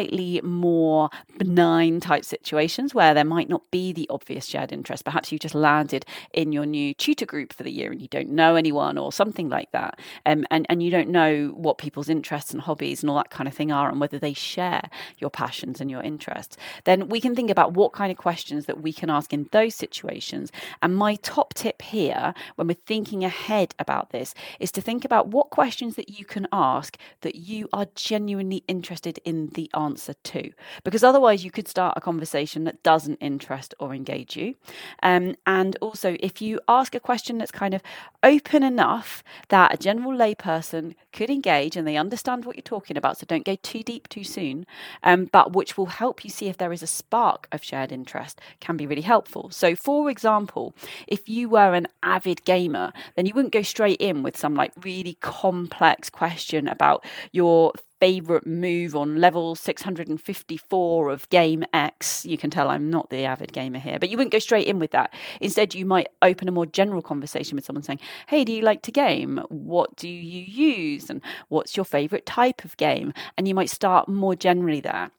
slightly 0.03 0.41
more 0.43 1.11
benign 1.39 2.01
type 2.01 2.25
situations 2.25 2.95
where 2.95 3.15
there 3.15 3.25
might 3.25 3.49
not 3.49 3.71
be 3.71 3.93
the 3.93 4.07
obvious 4.11 4.47
shared 4.47 4.73
interest, 4.73 5.05
perhaps 5.05 5.31
you 5.31 5.39
just 5.39 5.55
landed 5.55 6.05
in 6.33 6.53
your 6.53 6.67
new 6.67 6.93
tutor 6.95 7.27
group 7.27 7.53
for 7.53 7.63
the 7.63 7.71
year 7.71 7.93
and 7.93 8.03
you 8.03 8.09
don't 8.09 8.29
know 8.29 8.57
anyone 8.57 8.99
or 8.99 9.13
something 9.13 9.49
like 9.49 9.71
that, 9.73 9.99
um, 10.27 10.45
and, 10.51 10.67
and 10.69 10.83
you 10.83 10.91
don't 10.91 11.09
know 11.09 11.49
what 11.55 11.79
people's 11.79 12.09
interests 12.09 12.53
and 12.53 12.63
hobbies 12.63 13.03
and 13.03 13.11
all 13.11 13.17
that 13.17 13.31
kind 13.31 13.47
of 13.49 13.55
thing 13.55 13.71
are 13.71 13.89
and 13.89 14.01
whether 14.01 14.19
they 14.19 14.33
share 14.33 14.89
your 15.19 15.31
passions 15.31 15.81
and 15.81 15.91
your 15.91 16.03
interests, 16.03 16.57
then 16.85 17.09
we 17.09 17.21
can 17.21 17.35
think 17.35 17.51
about 17.51 17.75
what 17.75 17.93
kind 17.93 18.11
of 18.11 18.19
questions 18.19 18.67
that 18.67 18.83
we 18.83 18.93
can 18.93 19.09
ask 19.11 19.33
in 19.33 19.49
those 19.53 19.75
situations. 19.75 20.51
And 20.83 20.97
my 20.97 21.15
top 21.17 21.55
tip 21.55 21.83
here, 21.83 22.35
when 22.57 22.67
we're 22.67 22.75
thinking 22.87 23.25
ahead 23.25 23.75
about 23.79 24.11
this, 24.11 24.35
is 24.59 24.73
to 24.73 24.81
think 24.81 25.05
about 25.05 25.29
what 25.29 25.51
questions 25.51 25.97
that 25.97 26.19
you 26.19 26.25
can 26.25 26.49
ask 26.53 26.97
that 27.21 27.37
you 27.37 27.69
are 27.73 27.87
genuinely 27.95 28.65
interested 28.67 29.21
in 29.25 29.49
the 29.55 29.71
answer 29.75 29.92
to. 29.99 30.53
Because 30.85 31.05
otherwise, 31.05 31.45
you 31.45 31.51
could 31.51 31.69
start 31.69 31.95
a 31.97 32.01
conversation 32.01 32.65
that 32.65 32.83
doesn't 32.83 33.17
interest 33.17 33.75
or 33.79 33.95
engage 33.95 34.37
you. 34.37 34.55
Um, 35.03 35.37
and 35.47 35.77
also, 35.81 36.17
if 36.21 36.41
you 36.41 36.61
ask 36.69 36.95
a 36.95 37.01
question 37.01 37.39
that's 37.39 37.51
kind 37.51 37.75
of 37.75 37.83
open 38.23 38.63
enough 38.63 39.23
that 39.49 39.75
a 39.75 39.77
general 39.77 40.13
layperson 40.13 40.95
could 41.13 41.31
engage 41.31 41.77
and 41.77 41.87
they 41.87 41.97
understand 41.97 42.45
what 42.45 42.57
you're 42.57 42.63
talking 42.63 42.97
about, 42.97 43.19
so 43.19 43.27
don't 43.27 43.45
go 43.45 43.57
too 43.63 43.83
deep 43.83 44.09
too 44.09 44.25
soon, 44.25 44.67
um, 45.03 45.29
but 45.33 45.53
which 45.53 45.77
will 45.77 45.87
help 45.87 46.25
you 46.25 46.31
see 46.31 46.49
if 46.49 46.59
there 46.59 46.73
is 46.73 46.83
a 46.83 46.87
spark 46.87 47.49
of 47.53 47.63
shared 47.63 47.93
interest, 47.93 48.41
can 48.61 48.77
be 48.77 48.87
really 48.87 49.03
helpful. 49.03 49.51
So, 49.51 49.77
for 49.77 50.11
example, 50.11 50.75
if 51.07 51.29
you 51.29 51.49
were 51.49 51.75
an 51.75 51.89
avid 52.03 52.45
gamer, 52.45 52.93
then 53.17 53.27
you 53.27 53.35
wouldn't 53.35 53.53
go 53.53 53.63
straight 53.63 54.01
in 54.01 54.23
with 54.23 54.37
some 54.37 54.55
like 54.55 54.73
really 54.83 55.15
complex 55.21 56.11
question 56.11 56.69
about 56.69 57.05
your 57.33 57.73
favorite 58.03 58.45
move 58.45 58.97
on 58.97 59.21
level 59.21 59.55
654 59.55 61.11
of 61.11 61.31
game 61.31 61.65
X. 61.73 62.27
You 62.27 62.37
can 62.37 62.51
tell 62.51 62.69
I'm 62.69 62.91
not 62.91 63.11
the 63.11 63.25
avid 63.25 63.53
gamer 63.53 63.79
here, 63.79 64.01
but 64.01 64.09
you 64.09 64.17
wouldn't 64.17 64.33
go 64.33 64.41
straight 64.41 64.67
in 64.67 64.81
with 64.81 64.91
that. 64.91 65.15
Instead, 65.41 65.73
you 65.73 65.87
might 65.87 66.09
open 66.21 66.49
a 66.49 66.51
more 66.51 66.67
general 66.67 67.01
conversation 67.01 67.55
with 67.55 67.65
someone 67.65 67.85
saying, 67.85 68.01
Hey, 68.27 68.43
do 68.43 68.53
you 68.53 68.63
like 68.63 68.83
to 68.83 68.91
game? 68.91 69.41
What 69.51 69.95
do 69.95 70.09
you 70.09 70.43
use? 70.43 71.02
And 71.11 71.23
what's 71.49 71.77
your 71.77 71.85
favorite 71.85 72.27
type 72.27 72.65
of 72.65 72.77
game? 72.77 73.13
And 73.37 73.49
you 73.49 73.55
might 73.55 73.71
start 73.71 74.09
more 74.09 74.35
generally 74.35 74.81
there 74.81 75.11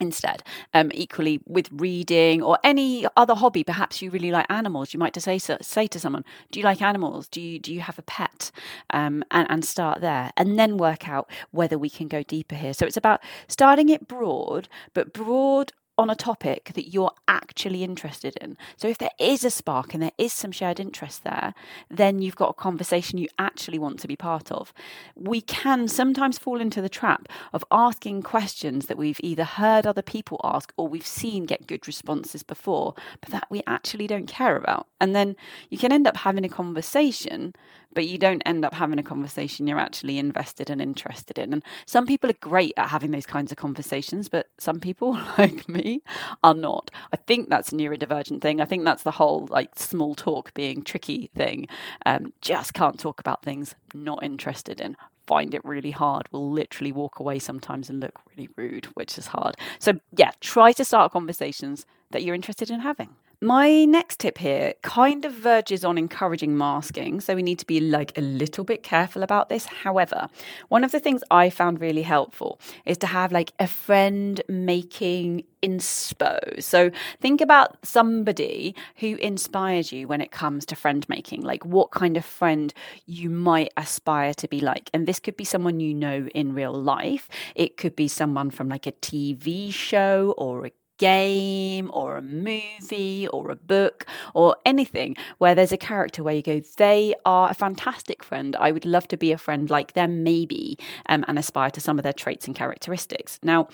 instead. 0.00 0.42
Um, 0.74 0.90
equally 0.94 1.40
with 1.46 1.68
reading 1.72 2.42
or 2.42 2.58
any 2.62 3.06
other 3.16 3.34
hobby, 3.34 3.64
perhaps 3.64 4.02
you 4.02 4.10
really 4.10 4.30
like 4.30 4.46
animals. 4.50 4.92
You 4.92 5.00
might 5.00 5.14
just 5.14 5.24
say 5.24 5.38
say 5.38 5.86
to 5.86 6.00
someone, 6.00 6.24
"Do 6.50 6.60
you 6.60 6.64
like 6.64 6.82
animals? 6.82 7.28
Do 7.28 7.40
you 7.40 7.58
do 7.58 7.72
you 7.72 7.80
have 7.80 7.98
a 7.98 8.02
pet?" 8.02 8.50
Um, 8.90 9.24
and 9.30 9.46
and 9.50 9.64
start 9.64 10.00
there, 10.00 10.32
and 10.36 10.58
then 10.58 10.76
work 10.76 11.08
out 11.08 11.30
whether 11.50 11.78
we 11.78 11.90
can 11.90 12.08
go 12.08 12.22
deeper 12.22 12.54
here. 12.56 12.74
So 12.74 12.86
it's 12.86 12.96
about 12.96 13.20
starting 13.48 13.88
it 13.88 14.06
broad, 14.08 14.68
but 14.94 15.12
broad 15.12 15.72
on 15.98 16.10
a 16.10 16.14
topic 16.14 16.72
that 16.74 16.92
you're 16.92 17.12
actually 17.26 17.82
interested 17.82 18.36
in. 18.40 18.56
So 18.76 18.88
if 18.88 18.98
there 18.98 19.10
is 19.18 19.44
a 19.44 19.50
spark 19.50 19.94
and 19.94 20.02
there 20.02 20.12
is 20.18 20.32
some 20.32 20.52
shared 20.52 20.78
interest 20.78 21.24
there, 21.24 21.54
then 21.90 22.20
you've 22.20 22.36
got 22.36 22.50
a 22.50 22.54
conversation 22.54 23.18
you 23.18 23.28
actually 23.38 23.78
want 23.78 23.98
to 24.00 24.08
be 24.08 24.16
part 24.16 24.52
of. 24.52 24.72
We 25.14 25.40
can 25.40 25.88
sometimes 25.88 26.38
fall 26.38 26.60
into 26.60 26.82
the 26.82 26.88
trap 26.88 27.28
of 27.52 27.64
asking 27.70 28.22
questions 28.22 28.86
that 28.86 28.98
we've 28.98 29.20
either 29.22 29.44
heard 29.44 29.86
other 29.86 30.02
people 30.02 30.40
ask 30.44 30.72
or 30.76 30.88
we've 30.88 31.06
seen 31.06 31.46
get 31.46 31.66
good 31.66 31.86
responses 31.86 32.42
before, 32.42 32.94
but 33.20 33.30
that 33.30 33.46
we 33.50 33.62
actually 33.66 34.06
don't 34.06 34.26
care 34.26 34.56
about. 34.56 34.86
And 35.00 35.14
then 35.14 35.36
you 35.70 35.78
can 35.78 35.92
end 35.92 36.06
up 36.06 36.18
having 36.18 36.44
a 36.44 36.48
conversation 36.48 37.54
but 37.96 38.06
you 38.06 38.18
don't 38.18 38.42
end 38.44 38.62
up 38.62 38.74
having 38.74 38.98
a 38.98 39.02
conversation 39.02 39.66
you're 39.66 39.78
actually 39.78 40.18
invested 40.18 40.68
and 40.68 40.82
interested 40.82 41.38
in. 41.38 41.54
And 41.54 41.64
some 41.86 42.06
people 42.06 42.28
are 42.28 42.34
great 42.34 42.74
at 42.76 42.90
having 42.90 43.10
those 43.10 43.24
kinds 43.24 43.50
of 43.50 43.56
conversations, 43.56 44.28
but 44.28 44.48
some 44.58 44.80
people, 44.80 45.18
like 45.38 45.66
me, 45.66 46.02
are 46.44 46.52
not. 46.52 46.90
I 47.14 47.16
think 47.16 47.48
that's 47.48 47.72
a 47.72 47.74
neurodivergent 47.74 48.42
thing. 48.42 48.60
I 48.60 48.66
think 48.66 48.84
that's 48.84 49.02
the 49.02 49.12
whole 49.12 49.48
like 49.50 49.70
small 49.78 50.14
talk 50.14 50.52
being 50.52 50.82
tricky 50.82 51.30
thing. 51.34 51.68
Um, 52.04 52.34
just 52.42 52.74
can't 52.74 53.00
talk 53.00 53.18
about 53.18 53.42
things 53.42 53.74
not 53.94 54.22
interested 54.22 54.80
in 54.80 54.96
find 55.26 55.54
it 55.54 55.64
really 55.64 55.90
hard 55.90 56.28
will 56.30 56.52
literally 56.52 56.92
walk 56.92 57.18
away 57.18 57.36
sometimes 57.36 57.90
and 57.90 57.98
look 57.98 58.20
really 58.30 58.48
rude, 58.54 58.84
which 58.94 59.18
is 59.18 59.26
hard. 59.26 59.56
So, 59.80 59.94
yeah, 60.16 60.30
try 60.40 60.70
to 60.70 60.84
start 60.84 61.10
conversations 61.10 61.84
that 62.12 62.22
you're 62.22 62.36
interested 62.36 62.70
in 62.70 62.78
having. 62.78 63.16
My 63.42 63.84
next 63.84 64.20
tip 64.20 64.38
here 64.38 64.72
kind 64.80 65.26
of 65.26 65.32
verges 65.34 65.84
on 65.84 65.98
encouraging 65.98 66.56
masking, 66.56 67.20
so 67.20 67.34
we 67.34 67.42
need 67.42 67.58
to 67.58 67.66
be 67.66 67.80
like 67.80 68.16
a 68.16 68.22
little 68.22 68.64
bit 68.64 68.82
careful 68.82 69.22
about 69.22 69.50
this. 69.50 69.66
However, 69.66 70.30
one 70.68 70.84
of 70.84 70.90
the 70.90 71.00
things 71.00 71.22
I 71.30 71.50
found 71.50 71.78
really 71.78 72.00
helpful 72.00 72.58
is 72.86 72.96
to 72.98 73.06
have 73.06 73.32
like 73.32 73.52
a 73.60 73.66
friend 73.66 74.40
making 74.48 75.44
inspo. 75.62 76.62
So 76.62 76.90
think 77.20 77.42
about 77.42 77.76
somebody 77.84 78.74
who 78.96 79.16
inspires 79.16 79.92
you 79.92 80.08
when 80.08 80.22
it 80.22 80.30
comes 80.30 80.64
to 80.66 80.74
friend 80.74 81.06
making, 81.06 81.42
like 81.42 81.62
what 81.66 81.90
kind 81.90 82.16
of 82.16 82.24
friend 82.24 82.72
you 83.04 83.28
might 83.28 83.70
aspire 83.76 84.32
to 84.32 84.48
be 84.48 84.60
like. 84.60 84.88
And 84.94 85.06
this 85.06 85.20
could 85.20 85.36
be 85.36 85.44
someone 85.44 85.78
you 85.78 85.92
know 85.92 86.26
in 86.34 86.54
real 86.54 86.72
life, 86.72 87.28
it 87.54 87.76
could 87.76 87.96
be 87.96 88.08
someone 88.08 88.50
from 88.50 88.70
like 88.70 88.86
a 88.86 88.92
TV 88.92 89.70
show 89.70 90.34
or 90.38 90.64
a 90.64 90.70
game 90.98 91.90
or 91.92 92.16
a 92.16 92.22
movie 92.22 93.28
or 93.28 93.50
a 93.50 93.56
book 93.56 94.06
or 94.34 94.56
anything 94.64 95.16
where 95.38 95.54
there's 95.54 95.72
a 95.72 95.76
character 95.76 96.22
where 96.22 96.34
you 96.34 96.42
go, 96.42 96.60
they 96.76 97.14
are 97.24 97.50
a 97.50 97.54
fantastic 97.54 98.22
friend. 98.22 98.56
I 98.56 98.72
would 98.72 98.84
love 98.84 99.08
to 99.08 99.16
be 99.16 99.32
a 99.32 99.38
friend 99.38 99.70
like 99.70 99.92
them, 99.92 100.22
maybe, 100.22 100.78
um, 101.06 101.24
and 101.28 101.38
aspire 101.38 101.70
to 101.70 101.80
some 101.80 101.98
of 101.98 102.02
their 102.02 102.12
traits 102.12 102.46
and 102.46 102.56
characteristics. 102.56 103.38
Now, 103.42 103.68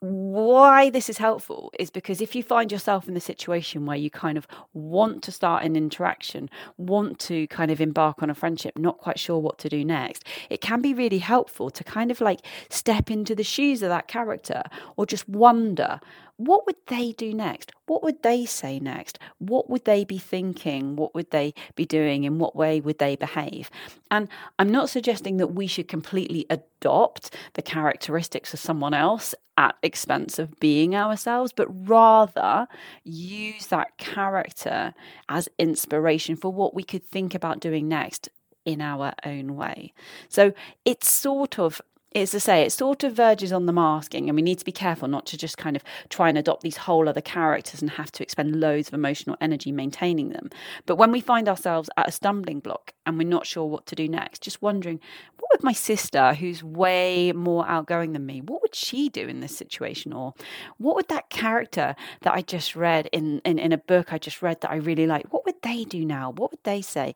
why 0.00 0.90
this 0.90 1.08
is 1.08 1.16
helpful 1.16 1.72
is 1.78 1.90
because 1.90 2.20
if 2.20 2.34
you 2.34 2.42
find 2.42 2.70
yourself 2.70 3.08
in 3.08 3.14
the 3.14 3.20
situation 3.20 3.86
where 3.86 3.96
you 3.96 4.10
kind 4.10 4.36
of 4.36 4.46
want 4.74 5.22
to 5.22 5.32
start 5.32 5.64
an 5.64 5.74
interaction, 5.74 6.50
want 6.76 7.18
to 7.20 7.46
kind 7.46 7.70
of 7.70 7.80
embark 7.80 8.22
on 8.22 8.28
a 8.28 8.34
friendship, 8.34 8.76
not 8.76 8.98
quite 8.98 9.18
sure 9.18 9.38
what 9.38 9.58
to 9.58 9.70
do 9.70 9.84
next, 9.84 10.24
it 10.50 10.60
can 10.60 10.82
be 10.82 10.92
really 10.92 11.18
helpful 11.18 11.70
to 11.70 11.82
kind 11.82 12.10
of 12.10 12.20
like 12.20 12.40
step 12.68 13.10
into 13.10 13.34
the 13.34 13.42
shoes 13.42 13.82
of 13.82 13.88
that 13.88 14.06
character 14.06 14.62
or 14.96 15.06
just 15.06 15.26
wonder 15.28 15.98
what 16.36 16.66
would 16.66 16.76
they 16.86 17.12
do 17.12 17.32
next? 17.32 17.72
What 17.86 18.02
would 18.02 18.22
they 18.22 18.44
say 18.44 18.78
next? 18.78 19.18
What 19.38 19.70
would 19.70 19.84
they 19.84 20.04
be 20.04 20.18
thinking? 20.18 20.96
What 20.96 21.14
would 21.14 21.30
they 21.30 21.54
be 21.74 21.86
doing? 21.86 22.24
In 22.24 22.38
what 22.38 22.54
way 22.54 22.80
would 22.80 22.98
they 22.98 23.16
behave? 23.16 23.70
And 24.10 24.28
I'm 24.58 24.70
not 24.70 24.90
suggesting 24.90 25.38
that 25.38 25.54
we 25.54 25.66
should 25.66 25.88
completely 25.88 26.46
adopt 26.50 27.34
the 27.54 27.62
characteristics 27.62 28.52
of 28.52 28.60
someone 28.60 28.94
else 28.94 29.34
at 29.56 29.76
expense 29.82 30.38
of 30.38 30.60
being 30.60 30.94
ourselves, 30.94 31.52
but 31.52 31.68
rather 31.88 32.68
use 33.04 33.66
that 33.68 33.96
character 33.96 34.92
as 35.28 35.48
inspiration 35.58 36.36
for 36.36 36.52
what 36.52 36.74
we 36.74 36.82
could 36.82 37.04
think 37.04 37.34
about 37.34 37.60
doing 37.60 37.88
next 37.88 38.28
in 38.66 38.82
our 38.82 39.14
own 39.24 39.56
way. 39.56 39.94
So 40.28 40.52
it's 40.84 41.10
sort 41.10 41.58
of 41.58 41.80
it's 42.22 42.32
to 42.32 42.40
say 42.40 42.62
it 42.62 42.72
sort 42.72 43.04
of 43.04 43.12
verges 43.12 43.52
on 43.52 43.66
the 43.66 43.72
masking 43.72 44.28
and 44.28 44.36
we 44.36 44.42
need 44.42 44.58
to 44.58 44.64
be 44.64 44.72
careful 44.72 45.06
not 45.06 45.26
to 45.26 45.36
just 45.36 45.58
kind 45.58 45.76
of 45.76 45.84
try 46.08 46.30
and 46.30 46.38
adopt 46.38 46.62
these 46.62 46.78
whole 46.78 47.08
other 47.08 47.20
characters 47.20 47.82
and 47.82 47.90
have 47.90 48.10
to 48.10 48.22
expend 48.22 48.58
loads 48.58 48.88
of 48.88 48.94
emotional 48.94 49.36
energy 49.40 49.70
maintaining 49.70 50.30
them. 50.30 50.48
But 50.86 50.96
when 50.96 51.12
we 51.12 51.20
find 51.20 51.46
ourselves 51.46 51.90
at 51.98 52.08
a 52.08 52.12
stumbling 52.12 52.60
block 52.60 52.94
and 53.04 53.18
we're 53.18 53.28
not 53.28 53.46
sure 53.46 53.66
what 53.66 53.84
to 53.86 53.94
do 53.94 54.08
next 54.08 54.42
just 54.42 54.62
wondering 54.62 54.98
what 55.38 55.50
would 55.52 55.62
my 55.62 55.74
sister 55.74 56.32
who's 56.32 56.64
way 56.64 57.32
more 57.32 57.68
outgoing 57.68 58.12
than 58.14 58.24
me 58.24 58.40
what 58.40 58.62
would 58.62 58.74
she 58.74 59.10
do 59.10 59.28
in 59.28 59.40
this 59.40 59.54
situation? 59.54 60.14
Or 60.14 60.32
what 60.78 60.96
would 60.96 61.08
that 61.08 61.28
character 61.28 61.94
that 62.22 62.32
i 62.32 62.40
just 62.40 62.74
read 62.74 63.08
in, 63.12 63.40
in, 63.40 63.58
in 63.58 63.72
a 63.72 63.78
book 63.78 64.12
i 64.12 64.18
just 64.18 64.40
read 64.40 64.62
that 64.62 64.70
i 64.70 64.76
really 64.76 65.06
like 65.06 65.26
what 65.32 65.44
would 65.44 65.60
they 65.62 65.84
do 65.84 66.04
now? 66.04 66.30
What 66.30 66.50
would 66.50 66.64
they 66.64 66.80
say 66.80 67.14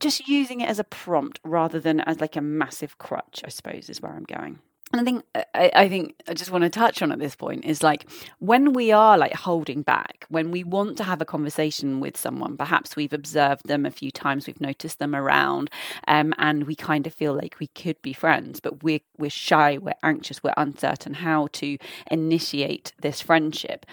just 0.00 0.28
using 0.28 0.60
it 0.60 0.68
as 0.68 0.78
a 0.78 0.84
prompt 0.84 1.40
rather 1.44 1.80
than 1.80 2.00
as 2.00 2.20
like 2.20 2.36
a 2.36 2.40
massive 2.40 2.98
crutch, 2.98 3.42
I 3.44 3.48
suppose, 3.48 3.88
is 3.88 4.00
where 4.00 4.12
I'm 4.12 4.24
going. 4.24 4.58
and 4.92 5.00
I 5.00 5.04
think 5.04 5.24
I, 5.54 5.70
I, 5.74 5.88
think 5.88 6.14
I 6.28 6.34
just 6.34 6.50
want 6.50 6.62
to 6.62 6.70
touch 6.70 7.02
on 7.02 7.10
at 7.10 7.18
this 7.18 7.34
point 7.34 7.64
is 7.64 7.82
like 7.82 8.06
when 8.38 8.72
we 8.72 8.92
are 8.92 9.18
like 9.18 9.32
holding 9.34 9.82
back, 9.82 10.26
when 10.28 10.50
we 10.50 10.62
want 10.64 10.96
to 10.98 11.04
have 11.04 11.20
a 11.20 11.24
conversation 11.24 11.98
with 11.98 12.16
someone, 12.16 12.56
perhaps 12.56 12.94
we've 12.94 13.12
observed 13.12 13.66
them 13.66 13.84
a 13.84 13.90
few 13.90 14.10
times, 14.10 14.46
we've 14.46 14.60
noticed 14.60 14.98
them 14.98 15.14
around, 15.14 15.70
um, 16.06 16.34
and 16.38 16.64
we 16.64 16.74
kind 16.74 17.06
of 17.06 17.14
feel 17.14 17.34
like 17.34 17.58
we 17.58 17.66
could 17.68 18.00
be 18.02 18.12
friends, 18.12 18.60
but 18.60 18.82
we're 18.82 19.00
we're 19.18 19.30
shy, 19.30 19.78
we're 19.78 19.94
anxious, 20.02 20.42
we're 20.42 20.54
uncertain 20.56 21.14
how 21.14 21.48
to 21.52 21.78
initiate 22.10 22.92
this 23.00 23.20
friendship 23.20 23.86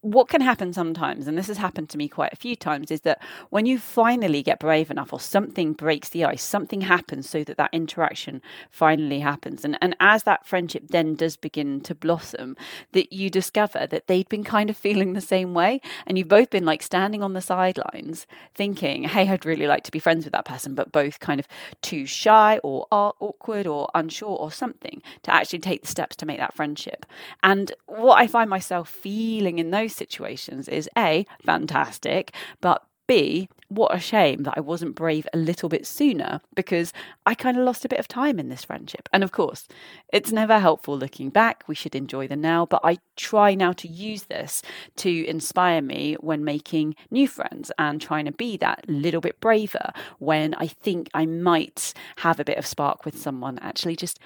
what 0.00 0.28
can 0.28 0.40
happen 0.40 0.72
sometimes, 0.72 1.26
and 1.26 1.36
this 1.36 1.48
has 1.48 1.56
happened 1.56 1.88
to 1.90 1.98
me 1.98 2.08
quite 2.08 2.32
a 2.32 2.36
few 2.36 2.54
times, 2.54 2.90
is 2.90 3.00
that 3.00 3.20
when 3.50 3.66
you 3.66 3.78
finally 3.78 4.42
get 4.44 4.60
brave 4.60 4.92
enough 4.92 5.12
or 5.12 5.18
something 5.18 5.72
breaks 5.72 6.08
the 6.10 6.24
ice, 6.24 6.42
something 6.42 6.82
happens 6.82 7.28
so 7.28 7.42
that 7.42 7.56
that 7.56 7.70
interaction 7.72 8.40
finally 8.70 9.18
happens. 9.18 9.64
And, 9.64 9.76
and 9.80 9.96
as 9.98 10.22
that 10.22 10.46
friendship 10.46 10.84
then 10.88 11.16
does 11.16 11.36
begin 11.36 11.80
to 11.80 11.96
blossom, 11.96 12.56
that 12.92 13.12
you 13.12 13.28
discover 13.28 13.88
that 13.88 14.06
they'd 14.06 14.28
been 14.28 14.44
kind 14.44 14.70
of 14.70 14.76
feeling 14.76 15.14
the 15.14 15.20
same 15.20 15.52
way. 15.52 15.80
And 16.06 16.16
you've 16.16 16.28
both 16.28 16.50
been 16.50 16.64
like 16.64 16.82
standing 16.82 17.22
on 17.22 17.32
the 17.32 17.40
sidelines 17.40 18.26
thinking, 18.54 19.02
hey, 19.04 19.28
I'd 19.28 19.44
really 19.44 19.66
like 19.66 19.82
to 19.84 19.90
be 19.90 19.98
friends 19.98 20.24
with 20.24 20.32
that 20.32 20.44
person, 20.44 20.76
but 20.76 20.92
both 20.92 21.18
kind 21.18 21.40
of 21.40 21.48
too 21.82 22.06
shy 22.06 22.60
or 22.62 22.86
awkward 22.90 23.66
or 23.66 23.88
unsure 23.96 24.36
or 24.36 24.52
something 24.52 25.02
to 25.24 25.34
actually 25.34 25.58
take 25.58 25.82
the 25.82 25.88
steps 25.88 26.14
to 26.16 26.26
make 26.26 26.38
that 26.38 26.54
friendship. 26.54 27.04
And 27.42 27.72
what 27.86 28.20
I 28.20 28.28
find 28.28 28.48
myself 28.48 28.88
feeling 28.88 29.58
in 29.58 29.72
those 29.72 29.87
those 29.88 29.96
situations 29.96 30.68
is 30.68 30.88
A, 30.96 31.26
fantastic, 31.44 32.34
but 32.60 32.84
B, 33.06 33.48
what 33.68 33.94
a 33.94 33.98
shame 33.98 34.42
that 34.42 34.52
I 34.56 34.60
wasn't 34.60 34.94
brave 34.94 35.26
a 35.32 35.38
little 35.38 35.70
bit 35.70 35.86
sooner 35.86 36.42
because 36.54 36.92
I 37.24 37.34
kind 37.34 37.56
of 37.56 37.64
lost 37.64 37.86
a 37.86 37.88
bit 37.88 37.98
of 37.98 38.06
time 38.06 38.38
in 38.38 38.50
this 38.50 38.64
friendship. 38.64 39.08
And 39.14 39.24
of 39.24 39.32
course, 39.32 39.66
it's 40.12 40.30
never 40.30 40.58
helpful 40.58 40.98
looking 40.98 41.30
back. 41.30 41.64
We 41.66 41.74
should 41.74 41.94
enjoy 41.94 42.28
the 42.28 42.36
now, 42.36 42.66
but 42.66 42.82
I 42.84 42.98
try 43.16 43.54
now 43.54 43.72
to 43.72 43.88
use 43.88 44.24
this 44.24 44.60
to 44.96 45.26
inspire 45.26 45.80
me 45.80 46.16
when 46.20 46.44
making 46.44 46.96
new 47.10 47.26
friends 47.26 47.72
and 47.78 47.98
trying 47.98 48.26
to 48.26 48.32
be 48.32 48.58
that 48.58 48.84
little 48.88 49.22
bit 49.22 49.40
braver 49.40 49.92
when 50.18 50.52
I 50.54 50.66
think 50.66 51.08
I 51.14 51.24
might 51.24 51.94
have 52.16 52.38
a 52.38 52.44
bit 52.44 52.58
of 52.58 52.66
spark 52.66 53.06
with 53.06 53.18
someone. 53.18 53.58
Actually, 53.60 53.96
just 53.96 54.18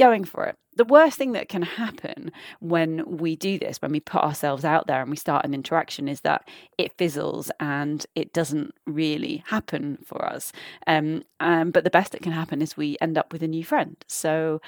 going 0.00 0.24
for 0.24 0.46
it. 0.46 0.56
The 0.76 0.84
worst 0.84 1.18
thing 1.18 1.32
that 1.32 1.50
can 1.50 1.60
happen 1.60 2.32
when 2.60 3.18
we 3.18 3.36
do 3.36 3.58
this, 3.58 3.82
when 3.82 3.92
we 3.92 4.00
put 4.00 4.22
ourselves 4.22 4.64
out 4.64 4.86
there 4.86 5.02
and 5.02 5.10
we 5.10 5.16
start 5.16 5.44
an 5.44 5.52
interaction, 5.52 6.08
is 6.08 6.22
that 6.22 6.48
it 6.78 6.96
fizzles 6.96 7.50
and 7.60 8.06
it 8.14 8.32
doesn't 8.32 8.72
really 8.86 9.44
happen 9.48 9.98
for 10.06 10.24
us. 10.24 10.52
Um, 10.86 11.22
um, 11.38 11.70
but 11.70 11.84
the 11.84 11.90
best 11.90 12.12
that 12.12 12.22
can 12.22 12.32
happen 12.32 12.62
is 12.62 12.78
we 12.78 12.96
end 13.00 13.18
up 13.18 13.30
with 13.30 13.42
a 13.42 13.48
new 13.48 13.62
friend. 13.62 13.96
So 14.08 14.62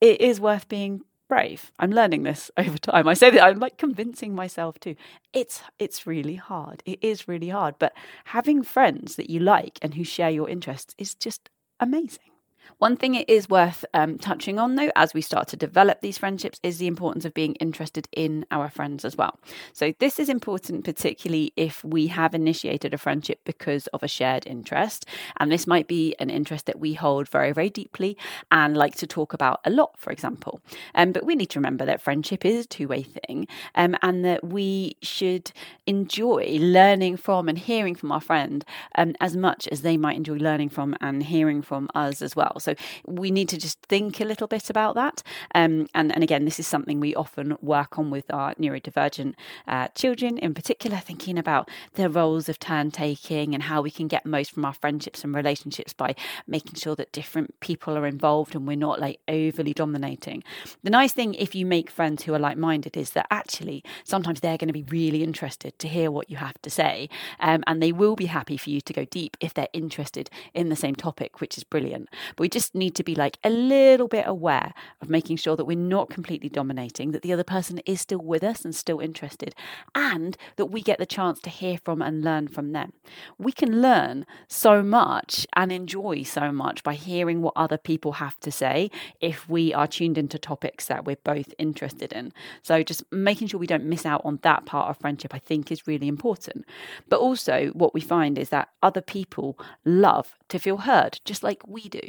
it 0.00 0.20
is 0.20 0.40
worth 0.40 0.68
being 0.68 1.02
brave. 1.28 1.70
I'm 1.78 1.92
learning 1.92 2.24
this 2.24 2.50
over 2.56 2.78
time. 2.78 3.06
I 3.06 3.14
say 3.14 3.30
that 3.30 3.44
I'm 3.44 3.60
like 3.60 3.78
convincing 3.78 4.34
myself 4.34 4.80
too. 4.80 4.96
It's 5.32 5.62
it's 5.78 6.08
really 6.08 6.36
hard. 6.36 6.82
It 6.84 6.98
is 7.02 7.28
really 7.28 7.50
hard, 7.50 7.76
but 7.78 7.92
having 8.24 8.64
friends 8.64 9.14
that 9.14 9.30
you 9.30 9.38
like 9.38 9.78
and 9.80 9.94
who 9.94 10.02
share 10.02 10.30
your 10.30 10.48
interests 10.48 10.94
is 10.98 11.14
just 11.14 11.50
amazing. 11.78 12.35
One 12.78 12.96
thing 12.96 13.14
it 13.14 13.28
is 13.28 13.48
worth 13.48 13.84
um, 13.94 14.18
touching 14.18 14.58
on, 14.58 14.74
though, 14.74 14.90
as 14.96 15.14
we 15.14 15.22
start 15.22 15.48
to 15.48 15.56
develop 15.56 16.00
these 16.00 16.18
friendships, 16.18 16.60
is 16.62 16.78
the 16.78 16.86
importance 16.86 17.24
of 17.24 17.34
being 17.34 17.54
interested 17.56 18.08
in 18.12 18.44
our 18.50 18.68
friends 18.68 19.04
as 19.04 19.16
well. 19.16 19.38
So, 19.72 19.94
this 19.98 20.18
is 20.18 20.28
important, 20.28 20.84
particularly 20.84 21.52
if 21.56 21.82
we 21.84 22.08
have 22.08 22.34
initiated 22.34 22.92
a 22.92 22.98
friendship 22.98 23.40
because 23.44 23.86
of 23.88 24.02
a 24.02 24.08
shared 24.08 24.46
interest. 24.46 25.06
And 25.38 25.50
this 25.50 25.66
might 25.66 25.88
be 25.88 26.14
an 26.18 26.30
interest 26.30 26.66
that 26.66 26.78
we 26.78 26.94
hold 26.94 27.28
very, 27.28 27.52
very 27.52 27.70
deeply 27.70 28.16
and 28.50 28.76
like 28.76 28.94
to 28.96 29.06
talk 29.06 29.32
about 29.32 29.60
a 29.64 29.70
lot, 29.70 29.98
for 29.98 30.10
example. 30.10 30.60
Um, 30.94 31.12
but 31.12 31.24
we 31.24 31.34
need 31.34 31.50
to 31.50 31.58
remember 31.58 31.84
that 31.86 32.02
friendship 32.02 32.44
is 32.44 32.64
a 32.64 32.68
two 32.68 32.88
way 32.88 33.02
thing 33.02 33.46
um, 33.74 33.96
and 34.02 34.24
that 34.24 34.44
we 34.44 34.96
should 35.02 35.52
enjoy 35.86 36.58
learning 36.60 37.16
from 37.16 37.48
and 37.48 37.58
hearing 37.58 37.94
from 37.94 38.12
our 38.12 38.20
friend 38.20 38.64
um, 38.96 39.14
as 39.20 39.36
much 39.36 39.68
as 39.68 39.82
they 39.82 39.96
might 39.96 40.16
enjoy 40.16 40.36
learning 40.36 40.68
from 40.68 40.96
and 41.00 41.22
hearing 41.24 41.62
from 41.62 41.88
us 41.94 42.22
as 42.22 42.36
well. 42.36 42.55
So 42.60 42.74
we 43.06 43.30
need 43.30 43.48
to 43.50 43.58
just 43.58 43.80
think 43.82 44.20
a 44.20 44.24
little 44.24 44.46
bit 44.46 44.70
about 44.70 44.94
that. 44.94 45.22
Um, 45.54 45.88
and, 45.94 46.12
and 46.12 46.22
again, 46.22 46.44
this 46.44 46.58
is 46.58 46.66
something 46.66 47.00
we 47.00 47.14
often 47.14 47.56
work 47.60 47.98
on 47.98 48.10
with 48.10 48.32
our 48.32 48.54
neurodivergent 48.54 49.34
uh, 49.66 49.88
children, 49.88 50.38
in 50.38 50.54
particular, 50.54 50.98
thinking 50.98 51.38
about 51.38 51.70
the 51.94 52.08
roles 52.08 52.48
of 52.48 52.58
turn 52.58 52.90
taking 52.90 53.54
and 53.54 53.64
how 53.64 53.82
we 53.82 53.90
can 53.90 54.08
get 54.08 54.26
most 54.26 54.52
from 54.52 54.64
our 54.64 54.74
friendships 54.74 55.24
and 55.24 55.34
relationships 55.34 55.92
by 55.92 56.14
making 56.46 56.74
sure 56.74 56.94
that 56.96 57.12
different 57.12 57.58
people 57.60 57.96
are 57.96 58.06
involved 58.06 58.54
and 58.54 58.66
we're 58.66 58.76
not 58.76 59.00
like 59.00 59.20
overly 59.28 59.72
dominating. 59.72 60.42
The 60.82 60.90
nice 60.90 61.12
thing 61.12 61.34
if 61.34 61.54
you 61.54 61.66
make 61.66 61.90
friends 61.90 62.24
who 62.24 62.34
are 62.34 62.38
like 62.38 62.56
minded 62.56 62.96
is 62.96 63.10
that 63.10 63.26
actually 63.30 63.84
sometimes 64.04 64.40
they're 64.40 64.58
going 64.58 64.68
to 64.68 64.72
be 64.72 64.84
really 64.84 65.22
interested 65.22 65.78
to 65.78 65.88
hear 65.88 66.10
what 66.10 66.30
you 66.30 66.36
have 66.36 66.60
to 66.62 66.70
say. 66.70 67.08
Um, 67.40 67.62
and 67.66 67.82
they 67.82 67.92
will 67.92 68.16
be 68.16 68.26
happy 68.26 68.56
for 68.56 68.70
you 68.70 68.80
to 68.80 68.92
go 68.92 69.04
deep 69.04 69.36
if 69.40 69.54
they're 69.54 69.68
interested 69.72 70.30
in 70.54 70.68
the 70.68 70.76
same 70.76 70.94
topic, 70.94 71.40
which 71.40 71.56
is 71.56 71.64
brilliant. 71.64 72.08
But 72.36 72.44
we 72.46 72.50
just 72.50 72.76
need 72.76 72.94
to 72.94 73.02
be 73.02 73.16
like 73.16 73.38
a 73.42 73.50
little 73.50 74.06
bit 74.06 74.24
aware 74.24 74.72
of 75.02 75.10
making 75.10 75.36
sure 75.36 75.56
that 75.56 75.64
we're 75.64 75.76
not 75.76 76.08
completely 76.08 76.48
dominating, 76.48 77.10
that 77.10 77.22
the 77.22 77.32
other 77.32 77.42
person 77.42 77.80
is 77.86 78.00
still 78.00 78.20
with 78.20 78.44
us 78.44 78.64
and 78.64 78.72
still 78.72 79.00
interested, 79.00 79.52
and 79.96 80.36
that 80.54 80.66
we 80.66 80.80
get 80.80 81.00
the 81.00 81.06
chance 81.06 81.40
to 81.40 81.50
hear 81.50 81.76
from 81.84 82.00
and 82.00 82.22
learn 82.22 82.46
from 82.46 82.70
them. 82.70 82.92
We 83.36 83.50
can 83.50 83.82
learn 83.82 84.26
so 84.46 84.80
much 84.80 85.44
and 85.54 85.72
enjoy 85.72 86.22
so 86.22 86.52
much 86.52 86.84
by 86.84 86.94
hearing 86.94 87.42
what 87.42 87.54
other 87.56 87.78
people 87.78 88.12
have 88.12 88.38
to 88.38 88.52
say 88.52 88.92
if 89.20 89.48
we 89.48 89.74
are 89.74 89.88
tuned 89.88 90.16
into 90.16 90.38
topics 90.38 90.86
that 90.86 91.04
we're 91.04 91.16
both 91.24 91.52
interested 91.58 92.12
in. 92.12 92.32
So 92.62 92.84
just 92.84 93.02
making 93.10 93.48
sure 93.48 93.58
we 93.58 93.66
don't 93.66 93.86
miss 93.86 94.06
out 94.06 94.22
on 94.24 94.38
that 94.42 94.66
part 94.66 94.88
of 94.88 95.00
friendship, 95.00 95.34
I 95.34 95.40
think, 95.40 95.72
is 95.72 95.88
really 95.88 96.06
important. 96.06 96.64
But 97.08 97.18
also, 97.18 97.70
what 97.72 97.92
we 97.92 98.00
find 98.00 98.38
is 98.38 98.50
that 98.50 98.68
other 98.84 99.00
people 99.00 99.58
love 99.84 100.36
to 100.50 100.60
feel 100.60 100.76
heard, 100.76 101.18
just 101.24 101.42
like 101.42 101.66
we 101.66 101.88
do. 101.88 102.02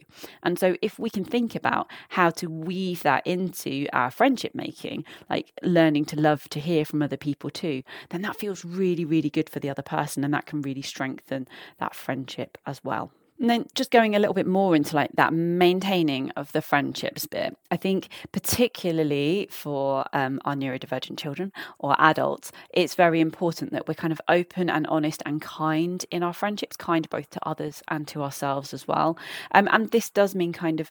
And 0.44 0.58
so, 0.60 0.76
if 0.82 1.00
we 1.00 1.10
can 1.10 1.24
think 1.24 1.56
about 1.56 1.90
how 2.10 2.30
to 2.32 2.48
weave 2.48 3.04
that 3.04 3.26
into 3.26 3.88
our 3.94 4.12
friendship 4.12 4.54
making, 4.56 5.06
like 5.30 5.52
learning 5.62 6.06
to 6.06 6.20
love 6.20 6.50
to 6.50 6.60
hear 6.60 6.86
from 6.86 7.02
other 7.02 7.18
people 7.18 7.50
too, 7.50 7.84
then 8.10 8.22
that 8.22 8.38
feels 8.38 8.66
really, 8.66 9.06
really 9.06 9.30
good 9.30 9.50
for 9.50 9.60
the 9.60 9.70
other 9.70 9.82
person. 9.82 10.24
And 10.24 10.34
that 10.34 10.46
can 10.46 10.62
really 10.62 10.82
strengthen 10.82 11.48
that 11.80 11.96
friendship 11.96 12.58
as 12.66 12.84
well. 12.84 13.12
And 13.40 13.50
then 13.50 13.68
just 13.76 13.92
going 13.92 14.16
a 14.16 14.20
little 14.20 14.34
bit 14.34 14.48
more 14.48 14.76
into 14.76 14.96
like 14.96 15.12
that 15.14 15.32
maintaining 15.32 16.32
of 16.32 16.52
the 16.54 16.62
friendships 16.62 17.28
bit, 17.28 17.56
I 17.70 17.78
think 17.78 18.10
particularly 18.32 19.48
for 19.52 20.06
um, 20.14 20.40
our 20.46 20.56
neurodivergent 20.56 21.18
children 21.20 21.52
or 21.78 21.96
adults, 22.00 22.52
it's 22.74 22.96
very 22.96 23.22
important 23.22 23.72
that 23.74 23.88
we're 23.88 23.94
kind 23.94 24.12
of 24.12 24.20
open 24.28 24.70
and 24.70 24.88
honest 24.88 25.22
and 25.26 25.40
kind 25.40 26.04
in 26.10 26.24
our 26.24 26.34
friendships, 26.34 26.76
kind 26.76 27.08
both 27.10 27.30
to 27.32 27.48
others 27.48 27.84
and 27.90 28.08
to 28.08 28.24
ourselves 28.24 28.74
as 28.74 28.88
well. 28.88 29.18
Um, 29.54 29.68
and 29.72 29.92
this 29.92 30.10
does 30.10 30.34
mean 30.34 30.52
kind 30.52 30.80
of 30.80 30.90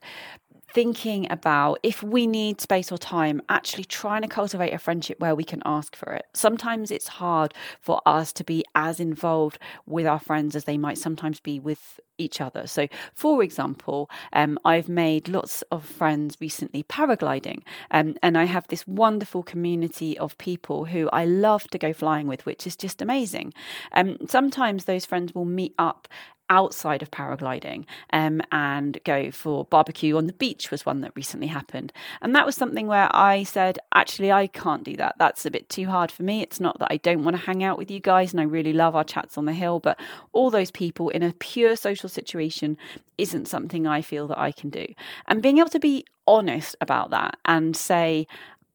thinking 0.76 1.26
about 1.32 1.78
if 1.82 2.02
we 2.02 2.26
need 2.26 2.60
space 2.60 2.92
or 2.92 2.98
time, 2.98 3.40
actually 3.48 3.82
trying 3.82 4.20
to 4.20 4.28
cultivate 4.28 4.74
a 4.74 4.78
friendship 4.78 5.18
where 5.18 5.34
we 5.34 5.42
can 5.42 5.62
ask 5.64 5.96
for 5.96 6.12
it. 6.12 6.26
Sometimes 6.34 6.90
it's 6.90 7.08
hard 7.08 7.54
for 7.80 8.02
us 8.04 8.30
to 8.34 8.44
be 8.44 8.62
as 8.74 9.00
involved 9.00 9.58
with 9.86 10.06
our 10.06 10.20
friends 10.20 10.54
as 10.54 10.64
they 10.64 10.76
might 10.76 10.98
sometimes 10.98 11.40
be 11.40 11.58
with 11.58 11.98
each 12.18 12.42
other. 12.42 12.66
So, 12.66 12.88
for 13.14 13.42
example, 13.42 14.10
um, 14.34 14.58
I've 14.66 14.88
made 14.88 15.28
lots 15.28 15.62
of 15.70 15.84
friends 15.84 16.36
recently 16.40 16.82
paragliding, 16.82 17.62
um, 17.90 18.16
and 18.22 18.36
I 18.36 18.44
have 18.44 18.68
this 18.68 18.86
wonderful 18.86 19.42
community 19.42 20.18
of 20.18 20.36
people 20.38 20.86
who 20.86 21.08
I 21.10 21.24
love 21.24 21.68
to 21.68 21.78
go 21.78 21.94
flying 21.94 22.26
with, 22.26 22.44
which 22.44 22.66
is 22.66 22.76
just 22.76 23.00
amazing. 23.00 23.54
Um, 23.92 24.18
sometimes 24.28 24.84
those 24.84 25.06
friends 25.06 25.34
will 25.34 25.44
meet 25.46 25.74
up 25.78 26.06
outside 26.50 27.02
of 27.02 27.10
paragliding 27.10 27.84
um, 28.12 28.40
and 28.52 28.98
go 29.04 29.30
for 29.30 29.64
barbecue 29.66 30.16
on 30.16 30.26
the 30.26 30.32
beach 30.32 30.70
was 30.70 30.86
one 30.86 31.00
that 31.00 31.12
recently 31.16 31.46
happened. 31.46 31.92
And 32.22 32.34
that 32.34 32.46
was 32.46 32.54
something 32.54 32.86
where 32.86 33.08
i 33.14 33.42
said 33.42 33.78
actually 33.94 34.32
i 34.32 34.46
can't 34.46 34.84
do 34.84 34.96
that. 34.96 35.16
That's 35.18 35.46
a 35.46 35.50
bit 35.50 35.68
too 35.68 35.86
hard 35.86 36.10
for 36.10 36.22
me. 36.22 36.42
It's 36.42 36.60
not 36.60 36.78
that 36.78 36.88
i 36.90 36.96
don't 36.98 37.24
want 37.24 37.36
to 37.36 37.42
hang 37.42 37.62
out 37.64 37.78
with 37.78 37.90
you 37.90 38.00
guys 38.00 38.32
and 38.32 38.40
i 38.40 38.44
really 38.44 38.72
love 38.72 38.94
our 38.94 39.04
chats 39.04 39.38
on 39.38 39.44
the 39.44 39.52
hill 39.52 39.80
but 39.80 39.98
all 40.32 40.50
those 40.50 40.70
people 40.70 41.08
in 41.10 41.22
a 41.22 41.32
pure 41.34 41.76
social 41.76 42.08
situation 42.08 42.76
isn't 43.18 43.46
something 43.46 43.86
i 43.86 44.00
feel 44.00 44.26
that 44.28 44.38
i 44.38 44.52
can 44.52 44.70
do. 44.70 44.86
And 45.26 45.42
being 45.42 45.58
able 45.58 45.70
to 45.70 45.80
be 45.80 46.04
honest 46.26 46.76
about 46.80 47.10
that 47.10 47.36
and 47.44 47.76
say 47.76 48.26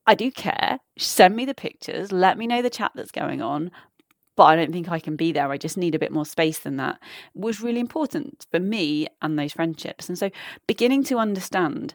I 0.08 0.16
do 0.16 0.32
care. 0.32 0.80
Send 0.98 1.36
me 1.36 1.46
the 1.46 1.54
pictures. 1.54 2.12
Let 2.12 2.38
me 2.38 2.48
know 2.48 2.62
the 2.62 2.72
chat 2.72 2.92
that's 2.96 3.12
going 3.12 3.42
on 3.42 3.72
but 4.36 4.44
I 4.44 4.56
don't 4.56 4.72
think 4.72 4.90
I 4.90 5.00
can 5.00 5.16
be 5.16 5.32
there. 5.32 5.52
I 5.52 5.58
just 5.58 5.78
need 5.78 5.96
a 5.96 6.00
bit 6.00 6.12
more 6.12 6.26
space 6.26 6.60
than 6.60 6.78
that 6.78 7.00
was 7.34 7.62
really 7.62 7.80
important 7.80 8.46
for 8.52 8.60
me 8.60 9.08
and 9.22 9.38
those 9.38 9.54
friendships. 9.54 10.08
And 10.08 10.18
so 10.18 10.30
beginning 10.68 11.04
to 11.06 11.18
understand 11.18 11.94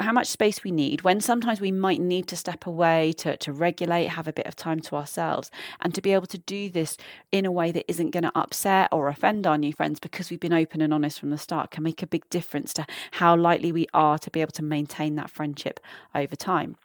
how 0.00 0.12
much 0.12 0.26
space 0.26 0.64
we 0.64 0.70
need 0.70 1.02
when 1.02 1.20
sometimes 1.20 1.60
we 1.60 1.70
might 1.70 2.00
need 2.00 2.26
to 2.28 2.36
step 2.36 2.66
away 2.66 3.12
to, 3.12 3.36
to 3.36 3.52
regulate, 3.52 4.06
have 4.06 4.26
a 4.26 4.32
bit 4.32 4.46
of 4.46 4.56
time 4.56 4.80
to 4.80 4.96
ourselves, 4.96 5.50
and 5.80 5.94
to 5.94 6.00
be 6.00 6.12
able 6.12 6.26
to 6.26 6.38
do 6.38 6.70
this 6.70 6.96
in 7.30 7.44
a 7.44 7.52
way 7.52 7.70
that 7.72 7.84
isn't 7.88 8.10
going 8.10 8.24
to 8.24 8.32
upset 8.34 8.88
or 8.90 9.08
offend 9.08 9.46
our 9.46 9.58
new 9.58 9.72
friends 9.72 10.00
because 10.00 10.30
we've 10.30 10.40
been 10.40 10.52
open 10.52 10.80
and 10.80 10.94
honest 10.94 11.20
from 11.20 11.30
the 11.30 11.38
start 11.38 11.70
can 11.70 11.84
make 11.84 12.02
a 12.02 12.06
big 12.06 12.28
difference 12.30 12.72
to 12.72 12.86
how 13.12 13.36
likely 13.36 13.70
we 13.70 13.86
are 13.92 14.18
to 14.18 14.30
be 14.30 14.40
able 14.40 14.52
to 14.52 14.64
maintain 14.64 15.14
that 15.16 15.30
friendship 15.30 15.78
over 16.14 16.34
time 16.34 16.76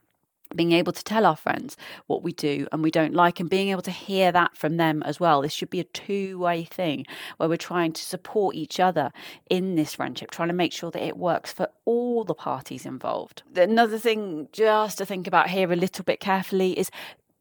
being 0.56 0.72
able 0.72 0.94
to 0.94 1.04
tell 1.04 1.26
our 1.26 1.36
friends 1.36 1.78
what 2.08 2.24
we 2.24 2.32
do 2.34 2.68
and 2.72 2.84
we 2.84 2.92
don't 2.92 3.14
like 3.14 3.40
and 3.40 3.50
being 3.50 3.70
able 3.70 3.82
to 3.82 3.92
hear 3.92 4.32
that 4.32 4.56
from 4.58 4.78
them 4.78 5.04
as 5.04 5.20
well. 5.20 5.42
This 5.42 5.54
should 5.54 5.70
be 5.70 5.80
a 5.80 5.86
two-way 5.86 6.64
thing 6.64 7.06
where 7.38 7.50
we're 7.50 7.58
trying 7.58 7.94
to 7.94 8.02
support 8.02 8.56
each 8.56 8.80
other 8.80 9.12
in 9.50 9.76
this 9.76 9.96
friendship 9.96 10.32
trying 10.32 10.50
to 10.50 10.54
make 10.54 10.74
sure 10.74 10.92
that 10.92 11.06
it 11.06 11.18
works 11.18 11.52
for 11.52 11.68
all 11.86 12.24
the 12.24 12.34
parties 12.34 12.86
involved. 12.86 13.44
Another 13.56 13.98
thing 13.98 14.48
just 14.52 14.98
to 14.98 15.06
think 15.06 15.28
about 15.28 15.50
here 15.50 15.72
a 15.72 15.76
little 15.76 16.04
bit 16.04 16.20
carefully 16.20 16.78
is 16.78 16.90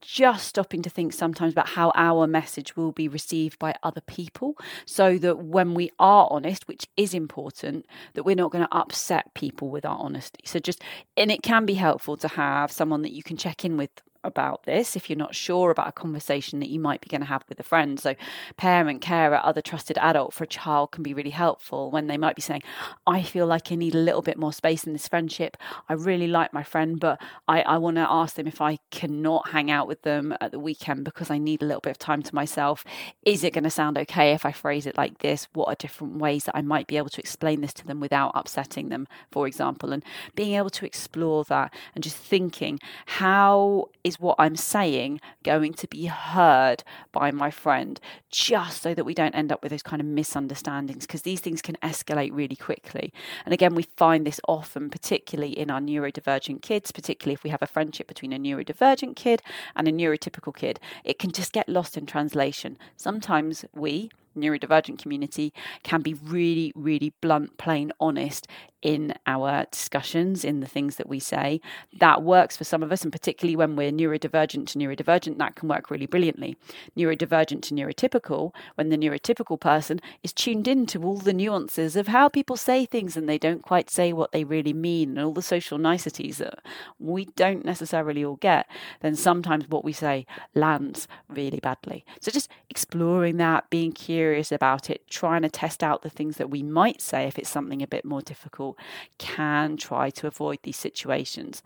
just 0.00 0.46
stopping 0.46 0.82
to 0.82 0.90
think 0.90 1.12
sometimes 1.12 1.52
about 1.52 1.68
how 1.68 1.92
our 1.94 2.26
message 2.26 2.76
will 2.76 2.92
be 2.92 3.08
received 3.08 3.58
by 3.58 3.74
other 3.82 4.00
people 4.00 4.56
so 4.86 5.18
that 5.18 5.38
when 5.38 5.74
we 5.74 5.90
are 5.98 6.28
honest 6.30 6.66
which 6.68 6.86
is 6.96 7.14
important 7.14 7.86
that 8.14 8.24
we're 8.24 8.36
not 8.36 8.50
going 8.50 8.64
to 8.64 8.76
upset 8.76 9.32
people 9.34 9.70
with 9.70 9.84
our 9.84 9.98
honesty. 9.98 10.40
So 10.44 10.58
just 10.58 10.82
and 11.16 11.30
it 11.30 11.42
can 11.42 11.66
be 11.66 11.74
helpful 11.74 12.16
to 12.18 12.28
have 12.28 12.72
someone 12.72 13.02
that 13.02 13.12
you 13.12 13.22
can 13.22 13.36
check 13.36 13.64
in 13.64 13.76
with 13.76 13.90
about 14.24 14.64
this 14.64 14.96
if 14.96 15.08
you're 15.08 15.16
not 15.16 15.34
sure 15.34 15.70
about 15.70 15.88
a 15.88 15.92
conversation 15.92 16.60
that 16.60 16.68
you 16.68 16.78
might 16.78 17.00
be 17.00 17.08
going 17.08 17.20
to 17.20 17.26
have 17.26 17.44
with 17.48 17.58
a 17.60 17.64
friend. 17.64 17.98
So, 17.98 18.14
parent, 18.56 19.00
carer, 19.00 19.40
other 19.42 19.62
trusted 19.62 19.98
adult 19.98 20.34
for 20.34 20.44
a 20.44 20.48
child 20.48 20.92
can 20.92 21.02
be 21.02 21.14
really 21.14 21.30
helpful 21.30 21.90
when 21.90 22.06
they 22.06 22.16
might 22.16 22.36
be 22.36 22.42
saying, 22.42 22.62
I 23.06 23.22
feel 23.22 23.46
like 23.46 23.72
I 23.72 23.74
need 23.74 23.94
a 23.94 23.98
little 23.98 24.22
bit 24.22 24.38
more 24.38 24.52
space 24.52 24.84
in 24.84 24.92
this 24.92 25.08
friendship. 25.08 25.56
I 25.88 25.94
really 25.94 26.26
like 26.26 26.52
my 26.52 26.62
friend, 26.62 27.00
but 27.00 27.20
I, 27.48 27.62
I 27.62 27.78
want 27.78 27.96
to 27.96 28.06
ask 28.08 28.34
them 28.36 28.46
if 28.46 28.60
I 28.60 28.78
cannot 28.90 29.48
hang 29.48 29.70
out 29.70 29.88
with 29.88 30.02
them 30.02 30.36
at 30.40 30.52
the 30.52 30.58
weekend 30.58 31.04
because 31.04 31.30
I 31.30 31.38
need 31.38 31.62
a 31.62 31.66
little 31.66 31.80
bit 31.80 31.90
of 31.90 31.98
time 31.98 32.22
to 32.22 32.34
myself. 32.34 32.84
Is 33.24 33.44
it 33.44 33.52
going 33.52 33.64
to 33.64 33.70
sound 33.70 33.98
okay 33.98 34.32
if 34.32 34.44
I 34.44 34.52
phrase 34.52 34.86
it 34.86 34.96
like 34.96 35.18
this? 35.18 35.48
What 35.54 35.68
are 35.68 35.74
different 35.74 36.16
ways 36.16 36.44
that 36.44 36.56
I 36.56 36.62
might 36.62 36.86
be 36.86 36.96
able 36.96 37.08
to 37.10 37.20
explain 37.20 37.60
this 37.60 37.72
to 37.74 37.86
them 37.86 38.00
without 38.00 38.32
upsetting 38.34 38.88
them, 38.88 39.06
for 39.30 39.46
example? 39.46 39.92
And 39.92 40.04
being 40.34 40.54
able 40.54 40.70
to 40.70 40.86
explore 40.86 41.44
that 41.44 41.72
and 41.94 42.04
just 42.04 42.16
thinking, 42.16 42.78
how 43.06 43.88
is 44.10 44.20
what 44.20 44.36
I'm 44.38 44.56
saying 44.56 45.20
going 45.44 45.72
to 45.74 45.88
be 45.88 46.06
heard 46.06 46.82
by 47.12 47.30
my 47.30 47.50
friend, 47.50 47.98
just 48.30 48.82
so 48.82 48.92
that 48.92 49.04
we 49.04 49.14
don't 49.14 49.34
end 49.34 49.52
up 49.52 49.62
with 49.62 49.70
those 49.70 49.82
kind 49.82 50.00
of 50.02 50.06
misunderstandings, 50.06 51.06
because 51.06 51.22
these 51.22 51.40
things 51.40 51.62
can 51.62 51.76
escalate 51.82 52.32
really 52.34 52.56
quickly. 52.56 53.12
And 53.44 53.54
again, 53.54 53.74
we 53.74 53.84
find 53.84 54.26
this 54.26 54.40
often, 54.48 54.90
particularly 54.90 55.58
in 55.58 55.70
our 55.70 55.80
neurodivergent 55.80 56.60
kids, 56.60 56.92
particularly 56.92 57.34
if 57.34 57.44
we 57.44 57.50
have 57.50 57.62
a 57.62 57.66
friendship 57.66 58.08
between 58.08 58.32
a 58.32 58.38
neurodivergent 58.38 59.14
kid 59.16 59.42
and 59.76 59.86
a 59.86 59.92
neurotypical 59.92 60.54
kid, 60.54 60.80
it 61.04 61.18
can 61.18 61.30
just 61.30 61.52
get 61.52 61.68
lost 61.68 61.96
in 61.96 62.04
translation. 62.04 62.76
Sometimes 62.96 63.64
we, 63.74 64.10
neurodivergent 64.36 64.98
community 64.98 65.52
can 65.82 66.02
be 66.02 66.14
really, 66.14 66.72
really 66.74 67.12
blunt, 67.20 67.56
plain 67.58 67.92
honest 68.00 68.46
in 68.82 69.14
our 69.26 69.66
discussions, 69.70 70.44
in 70.44 70.60
the 70.60 70.66
things 70.66 70.96
that 70.96 71.08
we 71.08 71.18
say. 71.18 71.60
That 71.98 72.22
works 72.22 72.56
for 72.56 72.64
some 72.64 72.82
of 72.82 72.92
us, 72.92 73.02
and 73.02 73.12
particularly 73.12 73.56
when 73.56 73.76
we're 73.76 73.92
neurodivergent 73.92 74.68
to 74.68 74.78
neurodivergent, 74.78 75.38
that 75.38 75.56
can 75.56 75.68
work 75.68 75.90
really 75.90 76.06
brilliantly. 76.06 76.56
Neurodivergent 76.96 77.62
to 77.62 77.74
neurotypical, 77.74 78.54
when 78.76 78.88
the 78.88 78.96
neurotypical 78.96 79.60
person 79.60 80.00
is 80.22 80.32
tuned 80.32 80.66
into 80.66 81.02
all 81.04 81.18
the 81.18 81.32
nuances 81.32 81.96
of 81.96 82.08
how 82.08 82.28
people 82.28 82.56
say 82.56 82.86
things 82.86 83.16
and 83.16 83.28
they 83.28 83.38
don't 83.38 83.62
quite 83.62 83.90
say 83.90 84.12
what 84.12 84.32
they 84.32 84.44
really 84.44 84.72
mean, 84.72 85.10
and 85.10 85.26
all 85.26 85.32
the 85.32 85.42
social 85.42 85.78
niceties 85.78 86.38
that 86.38 86.60
we 86.98 87.26
don't 87.36 87.64
necessarily 87.64 88.24
all 88.24 88.36
get, 88.36 88.66
then 89.00 89.14
sometimes 89.14 89.68
what 89.68 89.84
we 89.84 89.92
say 89.92 90.26
lands 90.54 91.06
really 91.28 91.60
badly. 91.60 92.04
So 92.20 92.30
just 92.30 92.50
exploring 92.68 93.36
that, 93.38 93.68
being 93.70 93.92
curious 93.92 94.52
about 94.52 94.90
it, 94.90 95.06
trying 95.08 95.42
to 95.42 95.48
test 95.48 95.82
out 95.82 96.02
the 96.02 96.10
things 96.10 96.36
that 96.36 96.50
we 96.50 96.62
might 96.62 97.00
say 97.00 97.26
if 97.26 97.38
it's 97.38 97.50
something 97.50 97.82
a 97.82 97.86
bit 97.86 98.04
more 98.04 98.22
difficult 98.22 98.69
can 99.18 99.76
try 99.76 100.10
to 100.10 100.26
avoid 100.26 100.58
these 100.62 100.76
situations 100.76 101.62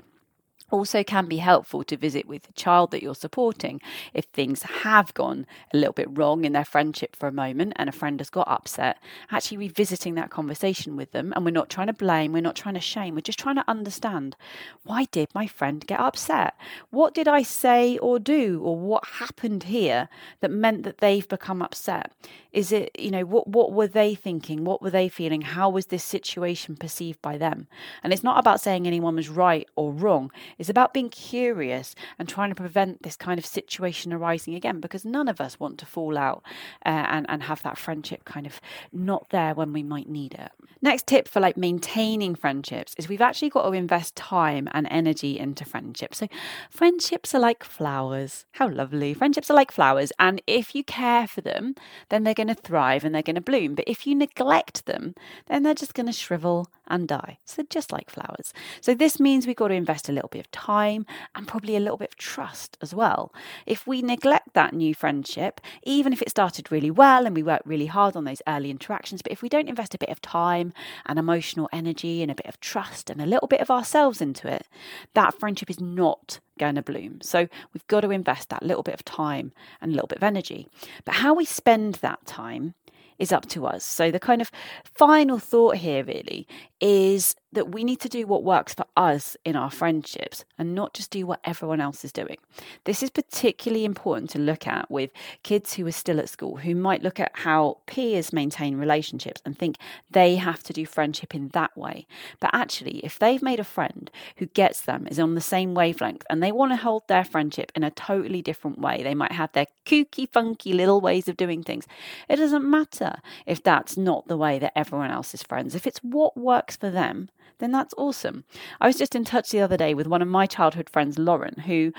also 0.71 1.05
can 1.05 1.27
be 1.27 1.37
helpful 1.37 1.85
to 1.85 1.97
visit 1.97 2.27
with 2.27 2.43
the 2.45 2.53
child 2.55 2.91
that 2.91 3.03
you're 3.03 3.15
supporting 3.15 3.81
if 4.13 4.25
things 4.27 4.63
have 4.63 5.13
gone 5.15 5.47
a 5.73 5.77
little 5.77 5.93
bit 5.93 6.09
wrong 6.11 6.45
in 6.45 6.53
their 6.53 6.65
friendship 6.65 7.15
for 7.15 7.29
a 7.29 7.33
moment 7.33 7.73
and 7.77 7.89
a 7.89 7.93
friend 7.93 8.21
has 8.21 8.31
got 8.31 8.49
upset. 8.49 8.99
Actually 9.31 9.59
revisiting 9.59 10.15
that 10.15 10.31
conversation 10.31 10.97
with 10.97 11.13
them 11.13 11.33
and 11.35 11.45
we're 11.45 11.51
not 11.51 11.71
trying 11.71 11.87
to 11.87 11.93
blame 11.93 12.33
we're 12.33 12.41
not 12.41 12.57
trying 12.57 12.75
to 12.75 12.81
shame 12.81 13.15
we're 13.15 13.21
just 13.21 13.39
trying 13.39 13.57
to 13.57 13.65
understand 13.69 14.37
why 14.85 15.07
did 15.11 15.29
my 15.35 15.47
friend 15.47 15.87
get 15.87 16.01
upset? 16.01 16.55
What 16.91 17.15
did 17.15 17.29
i 17.29 17.43
say 17.43 17.99
or 17.99 18.19
do 18.19 18.61
or 18.63 18.77
what 18.77 19.05
happened 19.05 19.65
here 19.65 20.09
that 20.41 20.51
meant 20.51 20.83
that 20.85 20.99
they've 20.99 21.29
become 21.29 21.63
upset? 21.63 22.13
Is 22.53 22.73
it 22.73 22.91
you 22.99 23.11
know 23.11 23.25
what 23.25 23.49
what 23.49 23.73
were 23.73 23.89
they 23.89 24.15
thinking? 24.15 24.65
What 24.65 24.83
were 24.83 24.91
they 24.91 25.09
feeling? 25.09 25.43
How 25.43 25.69
was 25.69 25.87
this 25.87 26.05
situation 26.05 26.77
perceived 26.77 27.21
by 27.23 27.37
them? 27.39 27.67
And 28.03 28.13
it's 28.13 28.23
not 28.23 28.39
about 28.39 28.61
saying 28.61 28.87
anyone 28.87 29.17
was 29.17 29.29
right 29.29 29.69
or 29.77 29.93
wrong 29.93 30.31
it's 30.59 30.69
about 30.69 30.95
being 30.95 31.09
curious 31.09 31.95
and 32.19 32.29
trying 32.29 32.51
to 32.51 32.55
prevent 32.55 33.03
this 33.03 33.17
kind 33.17 33.39
of 33.39 33.47
situation 33.47 34.13
arising 34.13 34.55
again 34.55 34.81
because 34.81 35.05
none 35.05 35.29
of 35.29 35.41
us 35.41 35.59
want 35.61 35.79
to 35.79 35.87
fall 35.87 36.17
out 36.17 36.43
uh, 36.85 36.89
and, 36.89 37.27
and 37.29 37.45
have 37.45 37.63
that 37.63 37.79
friendship 37.79 38.25
kind 38.25 38.47
of 38.47 38.61
not 38.93 39.29
there 39.31 39.55
when 39.55 39.73
we 39.73 39.83
might 39.83 40.09
need 40.09 40.35
it. 40.35 40.51
Next 40.85 41.07
tip 41.07 41.29
for 41.29 41.41
like 41.41 41.57
maintaining 41.57 42.35
friendships 42.35 42.95
is 42.99 43.09
we've 43.09 43.23
actually 43.23 43.49
got 43.49 43.63
to 43.63 43.73
invest 43.73 44.15
time 44.17 44.69
and 44.73 44.87
energy 44.91 45.39
into 45.39 45.65
friendships. 45.65 46.19
So 46.19 46.29
friendships 46.69 47.35
are 47.35 47.39
like 47.39 47.65
flowers. 47.65 48.45
How 48.53 48.69
lovely. 48.69 49.15
Friendships 49.15 49.51
are 49.51 49.55
like 49.55 49.73
flowers. 49.73 50.13
And 50.19 50.43
if 50.47 50.75
you 50.75 50.85
care 50.85 51.27
for 51.27 51.41
them, 51.41 51.75
then 52.11 52.25
they're 52.25 52.35
going 52.35 52.49
to 52.49 52.55
thrive 52.55 53.03
and 53.03 53.15
they're 53.15 53.23
going 53.23 53.35
to 53.37 53.41
bloom. 53.41 53.75
But 53.75 53.89
if 53.89 54.07
you 54.07 54.15
neglect 54.15 54.85
them, 54.85 55.15
then 55.47 55.63
they're 55.63 55.73
just 55.73 55.95
going 55.95 56.07
to 56.07 56.13
shrivel 56.13 56.69
and 56.87 57.09
die. 57.09 57.39
So 57.45 57.63
just 57.69 57.93
like 57.93 58.11
flowers. 58.11 58.53
So 58.81 58.95
this 58.95 59.19
means 59.19 59.47
we've 59.47 59.57
got 59.57 59.69
to 59.69 59.75
invest 59.75 60.09
a 60.09 60.13
little 60.13 60.29
bit 60.29 60.41
of 60.41 60.51
time 60.51 61.07
and 61.35 61.49
probably 61.49 61.77
a 61.77 61.81
little 61.81 61.97
bit 61.97 62.11
of 62.11 62.17
trust 62.17 62.77
as 62.81 62.95
well. 62.95 63.33
If 63.67 63.87
we 63.87 64.03
neglect 64.03 64.55
that 64.55 64.75
new 64.75 64.95
friendship, 64.95 65.61
even 65.83 66.13
if 66.13 66.23
it 66.23 66.31
started 66.31 66.71
really 66.71 66.91
well 66.91 67.27
and 67.27 67.35
we 67.35 67.43
worked 67.43 67.67
really 67.67 67.87
hard 67.87 68.17
on 68.17 68.25
those 68.25 68.43
early 68.47 68.71
interactions, 68.71 69.23
but 69.23 69.33
if 69.33 69.43
we 69.43 69.49
don't 69.49 69.69
invest 69.69 69.95
a 69.95 69.99
bit 69.99 70.11
of 70.11 70.21
time 70.21 70.73
and 71.07 71.19
emotional 71.19 71.69
energy 71.73 72.23
and 72.23 72.31
a 72.31 72.35
bit 72.35 72.47
of 72.47 72.61
trust 72.61 73.11
and 73.11 73.21
a 73.21 73.27
little 73.27 73.49
bit 73.49 73.61
of 73.61 73.71
ourselves 73.71 74.21
into 74.21 74.49
it, 74.49 74.67
that 75.15 75.39
friendship 75.39 75.71
is 75.71 75.81
not 75.81 76.41
going 76.59 76.77
to 76.77 76.83
bloom. 76.83 77.21
So 77.23 77.49
we've 77.73 77.87
got 77.87 78.03
to 78.03 78.11
invest 78.11 78.49
that 78.51 78.63
little 78.63 78.83
bit 78.83 78.95
of 78.95 79.05
time 79.05 79.53
and 79.81 79.93
a 79.93 79.95
little 79.95 80.09
bit 80.09 80.19
of 80.19 80.23
energy. 80.23 80.69
But 81.05 81.17
how 81.17 81.35
we 81.35 81.45
spend 81.45 81.97
that 81.97 82.25
time 82.27 82.75
is 83.19 83.33
up 83.33 83.47
to 83.47 83.67
us. 83.67 83.85
So 83.85 84.11
the 84.11 84.21
kind 84.21 84.41
of 84.41 84.51
final 84.85 85.39
thought 85.39 85.77
here 85.77 86.05
really 86.05 86.47
is 86.81 87.35
that 87.55 87.73
we 87.73 87.85
need 87.85 88.01
to 88.01 88.09
do 88.09 88.27
what 88.27 88.45
works 88.45 88.75
for 88.75 88.85
us 88.97 89.37
in 89.45 89.57
our 89.57 89.71
friendships 89.71 90.45
and 90.59 90.75
not 90.75 90.95
just 90.95 91.11
do 91.11 91.27
what 91.27 91.41
everyone 91.45 91.81
else 91.81 92.05
is 92.05 92.13
doing. 92.13 92.37
This 92.85 93.03
is 93.03 93.11
particularly 93.11 93.85
important 93.85 94.31
to 94.31 94.39
look 94.39 94.67
at 94.67 94.91
with 94.91 95.11
kids 95.43 95.75
who 95.75 95.87
are 95.87 95.93
still 95.93 96.21
at 96.21 96.29
school, 96.29 96.59
who 96.59 96.75
might 96.75 97.03
look 97.03 97.19
at 97.19 97.33
how 97.35 97.79
peers 97.87 98.33
maintain 98.33 98.77
relationships 98.77 99.41
and 99.45 99.59
think 99.59 99.77
they 100.11 100.37
have 100.37 100.63
to 100.65 100.73
do 100.73 100.85
friendship 100.87 101.35
in 101.35 101.49
that 101.49 101.77
way. 101.77 102.07
But 102.41 102.51
actually, 102.53 102.99
if 102.99 103.19
they've 103.19 103.43
made 103.43 103.61
a 103.61 103.65
friend 103.65 104.11
who 104.37 104.47
gets 104.47 104.81
them, 104.81 105.07
is 105.07 105.19
on 105.19 105.35
the 105.35 105.41
same 105.41 105.75
wavelength, 105.75 106.25
and 106.29 106.43
they 106.43 106.53
want 106.53 106.73
to 106.73 106.77
hold 106.77 107.07
their 107.09 107.25
friendship 107.25 107.73
in 107.75 107.83
a 107.83 107.91
totally 107.91 108.43
different 108.43 108.79
way, 108.79 109.03
they 109.03 109.15
might 109.15 109.33
have 109.33 109.53
their 109.53 109.67
kooky, 109.87 110.29
funky 110.31 110.73
little 110.73 111.01
ways 111.01 111.29
of 111.29 111.37
doing 111.37 111.63
things. 111.63 111.87
It 112.29 112.37
doesn't 112.37 112.69
matter 112.69 113.17
if 113.47 113.63
that's 113.63 113.97
not 113.97 114.29
the 114.29 114.37
way 114.37 114.59
that 114.59 114.77
everyone 114.77 115.11
else 115.11 115.35
is 115.35 115.43
friends. 115.43 115.75
If 115.75 115.87
it's 115.87 116.01
what 116.01 116.37
works 116.37 116.77
for 116.77 116.91
them, 116.91 117.29
then 117.59 117.73
that's 117.73 117.95
awesome. 117.97 118.45
I 118.81 118.87
was 118.87 118.97
just 118.97 119.15
in 119.15 119.25
touch 119.25 119.51
the 119.51 119.61
other 119.61 119.77
day 119.77 119.95
with 119.95 120.07
one 120.07 120.23
of 120.23 120.29
my 120.29 120.47
childhood 120.47 120.91
friends, 120.91 121.19
Lauren, 121.19 121.55
who 121.67 121.93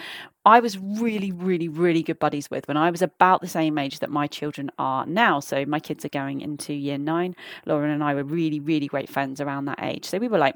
I 0.45 0.59
was 0.59 0.77
really, 0.77 1.31
really, 1.31 1.67
really 1.67 2.03
good 2.03 2.19
buddies 2.19 2.49
with 2.49 2.67
when 2.67 2.77
I 2.77 2.91
was 2.91 3.01
about 3.01 3.41
the 3.41 3.47
same 3.47 3.77
age 3.77 3.99
that 3.99 4.11
my 4.11 4.27
children 4.27 4.69
are 4.77 5.05
now. 5.05 5.39
So 5.39 5.65
my 5.65 5.79
kids 5.79 6.05
are 6.05 6.09
going 6.09 6.41
into 6.41 6.73
year 6.73 6.97
nine. 6.97 7.35
Lauren 7.65 7.91
and 7.91 8.03
I 8.03 8.13
were 8.13 8.23
really, 8.23 8.59
really 8.59 8.87
great 8.87 9.09
friends 9.09 9.41
around 9.41 9.65
that 9.65 9.81
age. 9.81 10.05
So 10.05 10.17
we 10.17 10.27
were 10.27 10.37
like 10.37 10.55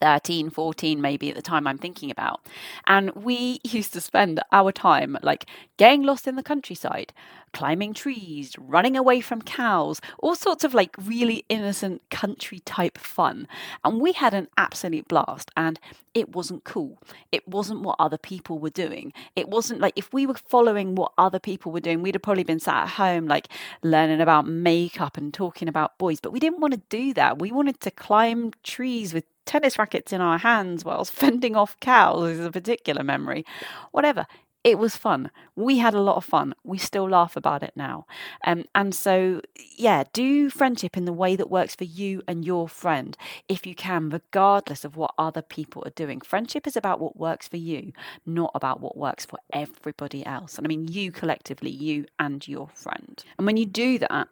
13, 0.00 0.50
14, 0.50 1.00
maybe 1.00 1.30
at 1.30 1.36
the 1.36 1.42
time 1.42 1.66
I'm 1.66 1.78
thinking 1.78 2.10
about. 2.10 2.40
And 2.86 3.10
we 3.14 3.60
used 3.64 3.92
to 3.94 4.00
spend 4.00 4.40
our 4.50 4.72
time 4.72 5.16
like 5.22 5.46
getting 5.76 6.02
lost 6.02 6.26
in 6.26 6.36
the 6.36 6.42
countryside, 6.42 7.12
climbing 7.52 7.94
trees, 7.94 8.54
running 8.58 8.96
away 8.96 9.20
from 9.20 9.42
cows, 9.42 10.00
all 10.18 10.34
sorts 10.34 10.64
of 10.64 10.74
like 10.74 10.94
really 10.98 11.44
innocent 11.48 12.02
country 12.10 12.60
type 12.60 12.98
fun. 12.98 13.46
And 13.84 14.00
we 14.00 14.12
had 14.12 14.34
an 14.34 14.48
absolute 14.56 15.08
blast. 15.08 15.50
And 15.56 15.78
it 16.14 16.34
wasn't 16.34 16.64
cool. 16.64 16.98
It 17.30 17.46
wasn't 17.48 17.82
what 17.82 17.96
other 17.98 18.18
people 18.18 18.58
were 18.58 18.70
doing. 18.70 19.12
It 19.34 19.48
wasn't 19.48 19.80
like 19.80 19.94
if 19.96 20.12
we 20.12 20.26
were 20.26 20.34
following 20.34 20.94
what 20.94 21.12
other 21.16 21.38
people 21.38 21.72
were 21.72 21.80
doing, 21.80 22.02
we'd 22.02 22.14
have 22.14 22.22
probably 22.22 22.44
been 22.44 22.60
sat 22.60 22.82
at 22.82 22.88
home, 22.90 23.26
like 23.26 23.48
learning 23.82 24.20
about 24.20 24.46
makeup 24.46 25.16
and 25.16 25.32
talking 25.32 25.68
about 25.68 25.96
boys. 25.98 26.20
But 26.20 26.32
we 26.32 26.40
didn't 26.40 26.60
want 26.60 26.74
to 26.74 26.82
do 26.90 27.14
that. 27.14 27.38
We 27.38 27.50
wanted 27.50 27.80
to 27.80 27.90
climb 27.90 28.52
trees 28.62 29.14
with 29.14 29.24
tennis 29.46 29.78
rackets 29.78 30.12
in 30.12 30.20
our 30.20 30.38
hands 30.38 30.84
whilst 30.84 31.12
fending 31.22 31.56
off 31.56 31.78
cows 31.80 32.30
is 32.30 32.44
a 32.44 32.50
particular 32.50 33.02
memory. 33.02 33.44
Whatever 33.92 34.26
it 34.64 34.78
was 34.78 34.96
fun. 34.96 35.30
We 35.56 35.78
had 35.78 35.94
a 35.94 36.00
lot 36.00 36.16
of 36.16 36.24
fun. 36.24 36.54
We 36.62 36.78
still 36.78 37.08
laugh 37.08 37.36
about 37.36 37.62
it 37.62 37.72
now. 37.74 38.06
Um, 38.44 38.64
and 38.74 38.94
so, 38.94 39.40
yeah, 39.76 40.04
do 40.12 40.50
friendship 40.50 40.96
in 40.96 41.04
the 41.04 41.12
way 41.12 41.34
that 41.36 41.50
works 41.50 41.74
for 41.74 41.84
you 41.84 42.22
and 42.28 42.44
your 42.44 42.68
friend 42.68 43.16
if 43.48 43.66
you 43.66 43.74
can, 43.74 44.08
regardless 44.08 44.84
of 44.84 44.96
what 44.96 45.14
other 45.18 45.42
people 45.42 45.82
are 45.84 45.90
doing. 45.90 46.20
Friendship 46.20 46.66
is 46.66 46.76
about 46.76 47.00
what 47.00 47.16
works 47.16 47.48
for 47.48 47.56
you, 47.56 47.92
not 48.24 48.52
about 48.54 48.80
what 48.80 48.96
works 48.96 49.26
for 49.26 49.38
everybody 49.52 50.24
else. 50.24 50.58
And 50.58 50.66
I 50.66 50.68
mean, 50.68 50.86
you 50.86 51.10
collectively, 51.10 51.70
you 51.70 52.06
and 52.18 52.46
your 52.46 52.68
friend. 52.68 53.22
And 53.38 53.46
when 53.46 53.56
you 53.56 53.66
do 53.66 53.98
that, 53.98 54.28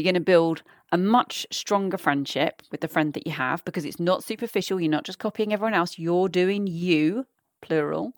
you're 0.00 0.12
going 0.12 0.14
to 0.14 0.20
build 0.20 0.62
a 0.92 0.98
much 0.98 1.46
stronger 1.52 1.96
friendship 1.96 2.62
with 2.70 2.80
the 2.80 2.88
friend 2.88 3.12
that 3.14 3.26
you 3.26 3.32
have 3.32 3.64
because 3.64 3.84
it's 3.84 4.00
not 4.00 4.24
superficial. 4.24 4.80
You're 4.80 4.90
not 4.90 5.04
just 5.04 5.18
copying 5.18 5.52
everyone 5.52 5.74
else, 5.74 5.98
you're 5.98 6.28
doing 6.28 6.66
you, 6.66 7.26
plural 7.60 8.14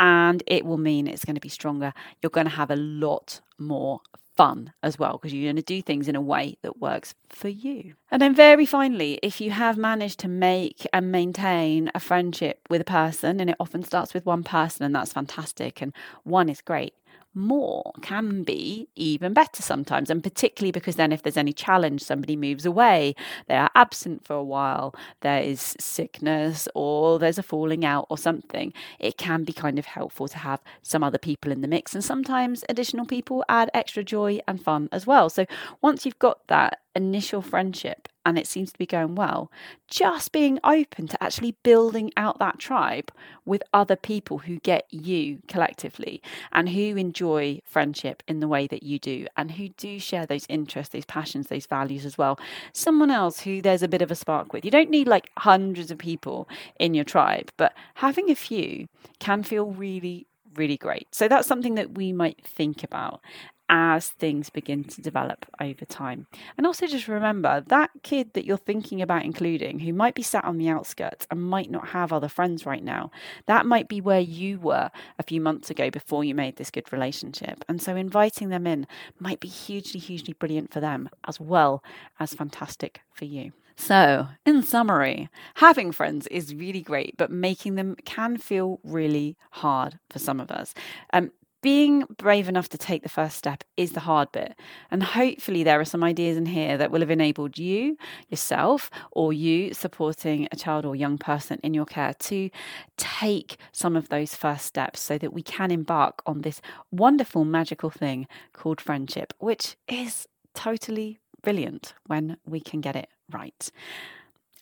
and 0.00 0.42
it 0.46 0.64
will 0.64 0.78
mean 0.78 1.06
it's 1.06 1.24
going 1.24 1.34
to 1.34 1.40
be 1.40 1.48
stronger. 1.48 1.92
You're 2.22 2.30
going 2.30 2.46
to 2.46 2.52
have 2.52 2.70
a 2.70 2.76
lot 2.76 3.40
more 3.58 4.00
fun 4.34 4.72
as 4.82 4.98
well 4.98 5.18
because 5.18 5.34
you're 5.34 5.44
going 5.44 5.56
to 5.56 5.62
do 5.62 5.82
things 5.82 6.08
in 6.08 6.16
a 6.16 6.20
way 6.20 6.56
that 6.62 6.80
works 6.80 7.14
for 7.28 7.48
you. 7.48 7.94
And 8.10 8.22
then, 8.22 8.34
very 8.34 8.64
finally, 8.64 9.20
if 9.22 9.42
you 9.42 9.50
have 9.50 9.76
managed 9.76 10.18
to 10.20 10.28
make 10.28 10.86
and 10.94 11.12
maintain 11.12 11.90
a 11.94 12.00
friendship 12.00 12.60
with 12.70 12.80
a 12.80 12.84
person, 12.84 13.40
and 13.40 13.50
it 13.50 13.56
often 13.60 13.84
starts 13.84 14.14
with 14.14 14.24
one 14.24 14.42
person, 14.42 14.86
and 14.86 14.94
that's 14.94 15.12
fantastic, 15.12 15.82
and 15.82 15.92
one 16.24 16.48
is 16.48 16.62
great 16.62 16.94
more 17.34 17.92
can 18.02 18.42
be 18.42 18.88
even 18.96 19.32
better 19.32 19.62
sometimes. 19.62 20.10
And 20.10 20.22
particularly 20.22 20.72
because 20.72 20.96
then, 20.96 21.12
if 21.12 21.22
there's 21.22 21.36
any 21.36 21.52
challenge, 21.52 22.02
somebody 22.02 22.36
moves 22.36 22.66
away, 22.66 23.14
they 23.46 23.56
are 23.56 23.70
absent 23.74 24.24
for 24.24 24.34
a 24.34 24.44
while, 24.44 24.94
there 25.20 25.42
is 25.42 25.76
sickness, 25.78 26.68
or 26.74 27.18
there's 27.18 27.38
a 27.38 27.42
falling 27.42 27.84
out, 27.84 28.06
or 28.10 28.18
something, 28.18 28.72
it 28.98 29.16
can 29.16 29.44
be 29.44 29.52
kind 29.52 29.78
of 29.78 29.86
helpful 29.86 30.28
to 30.28 30.38
have 30.38 30.60
some 30.82 31.04
other 31.04 31.18
people 31.18 31.52
in 31.52 31.60
the 31.60 31.68
mix. 31.68 31.94
And 31.94 32.04
sometimes 32.04 32.64
additional 32.68 33.06
people 33.06 33.44
add 33.48 33.70
extra 33.74 34.02
joy 34.02 34.40
and 34.48 34.62
fun 34.62 34.88
as 34.92 35.06
well. 35.06 35.30
So 35.30 35.46
once 35.82 36.04
you've 36.04 36.18
got 36.18 36.46
that 36.48 36.80
initial 36.94 37.42
friendship 37.42 38.08
and 38.24 38.38
it 38.38 38.46
seems 38.46 38.72
to 38.72 38.78
be 38.78 38.86
going 38.86 39.14
well, 39.14 39.50
just 39.88 40.30
being 40.30 40.58
open 40.62 41.08
to 41.08 41.22
actually 41.22 41.56
building 41.62 42.12
out 42.16 42.38
that 42.38 42.58
tribe 42.58 43.10
with 43.44 43.62
other 43.72 43.96
people 43.96 44.38
who 44.38 44.58
get 44.60 44.86
you 44.90 45.38
collectively 45.48 46.20
and 46.52 46.68
who 46.68 46.96
enjoy 46.96 47.60
friendship 47.64 48.22
in 48.28 48.40
the 48.40 48.48
way 48.48 48.66
that 48.66 48.82
you 48.82 48.98
do 48.98 49.26
and 49.36 49.52
who 49.52 49.70
do 49.70 49.98
share 49.98 50.26
those 50.26 50.44
interests, 50.48 50.92
those 50.92 51.06
passions, 51.06 51.46
those 51.46 51.66
values 51.66 52.04
as 52.04 52.18
well. 52.18 52.38
Someone 52.72 53.10
else 53.10 53.40
who 53.40 53.62
there's 53.62 53.82
a 53.82 53.88
bit 53.88 54.02
of 54.02 54.10
a 54.10 54.14
spark 54.14 54.52
with. 54.52 54.64
You 54.64 54.70
don't 54.70 54.90
need 54.90 55.08
like 55.08 55.30
hundreds 55.38 55.90
of 55.90 55.98
people 55.98 56.48
in 56.78 56.94
your 56.94 57.04
tribe, 57.04 57.50
but 57.56 57.72
having 57.94 58.30
a 58.30 58.34
few 58.34 58.86
can 59.18 59.42
feel 59.42 59.70
really, 59.70 60.26
really 60.54 60.76
great. 60.76 61.14
So 61.14 61.26
that's 61.26 61.48
something 61.48 61.74
that 61.76 61.92
we 61.96 62.12
might 62.12 62.44
think 62.44 62.84
about 62.84 63.22
as 63.70 64.08
things 64.10 64.50
begin 64.50 64.82
to 64.82 65.00
develop 65.00 65.46
over 65.60 65.84
time. 65.84 66.26
And 66.58 66.66
also 66.66 66.88
just 66.88 67.06
remember 67.06 67.64
that 67.68 67.90
kid 68.02 68.34
that 68.34 68.44
you're 68.44 68.58
thinking 68.58 69.00
about 69.00 69.24
including, 69.24 69.78
who 69.78 69.92
might 69.92 70.16
be 70.16 70.22
sat 70.22 70.44
on 70.44 70.58
the 70.58 70.68
outskirts 70.68 71.26
and 71.30 71.40
might 71.40 71.70
not 71.70 71.88
have 71.90 72.12
other 72.12 72.28
friends 72.28 72.66
right 72.66 72.82
now, 72.82 73.12
that 73.46 73.64
might 73.64 73.88
be 73.88 74.00
where 74.00 74.20
you 74.20 74.58
were 74.58 74.90
a 75.18 75.22
few 75.22 75.40
months 75.40 75.70
ago 75.70 75.88
before 75.88 76.24
you 76.24 76.34
made 76.34 76.56
this 76.56 76.72
good 76.72 76.92
relationship. 76.92 77.64
And 77.68 77.80
so 77.80 77.94
inviting 77.94 78.48
them 78.48 78.66
in 78.66 78.88
might 79.20 79.38
be 79.38 79.48
hugely, 79.48 80.00
hugely 80.00 80.34
brilliant 80.34 80.72
for 80.72 80.80
them 80.80 81.08
as 81.26 81.38
well 81.38 81.84
as 82.18 82.34
fantastic 82.34 83.02
for 83.12 83.24
you. 83.24 83.52
So, 83.76 84.26
in 84.44 84.62
summary, 84.62 85.30
having 85.54 85.90
friends 85.90 86.26
is 86.26 86.54
really 86.54 86.82
great, 86.82 87.16
but 87.16 87.30
making 87.30 87.76
them 87.76 87.96
can 88.04 88.36
feel 88.36 88.78
really 88.84 89.38
hard 89.52 89.98
for 90.10 90.18
some 90.18 90.38
of 90.38 90.50
us. 90.50 90.74
Um, 91.14 91.32
being 91.62 92.04
brave 92.16 92.48
enough 92.48 92.68
to 92.70 92.78
take 92.78 93.02
the 93.02 93.08
first 93.08 93.36
step 93.36 93.64
is 93.76 93.92
the 93.92 94.00
hard 94.00 94.32
bit. 94.32 94.54
And 94.90 95.02
hopefully, 95.02 95.62
there 95.62 95.80
are 95.80 95.84
some 95.84 96.02
ideas 96.02 96.36
in 96.36 96.46
here 96.46 96.76
that 96.78 96.90
will 96.90 97.00
have 97.00 97.10
enabled 97.10 97.58
you, 97.58 97.96
yourself, 98.28 98.90
or 99.12 99.32
you 99.32 99.74
supporting 99.74 100.48
a 100.50 100.56
child 100.56 100.84
or 100.84 100.96
young 100.96 101.18
person 101.18 101.58
in 101.62 101.74
your 101.74 101.86
care 101.86 102.14
to 102.14 102.50
take 102.96 103.58
some 103.72 103.96
of 103.96 104.08
those 104.08 104.34
first 104.34 104.66
steps 104.66 105.00
so 105.00 105.18
that 105.18 105.32
we 105.32 105.42
can 105.42 105.70
embark 105.70 106.22
on 106.26 106.42
this 106.42 106.60
wonderful, 106.90 107.44
magical 107.44 107.90
thing 107.90 108.26
called 108.52 108.80
friendship, 108.80 109.32
which 109.38 109.76
is 109.88 110.26
totally 110.54 111.20
brilliant 111.42 111.94
when 112.06 112.36
we 112.44 112.60
can 112.60 112.80
get 112.80 112.96
it 112.96 113.08
right. 113.30 113.70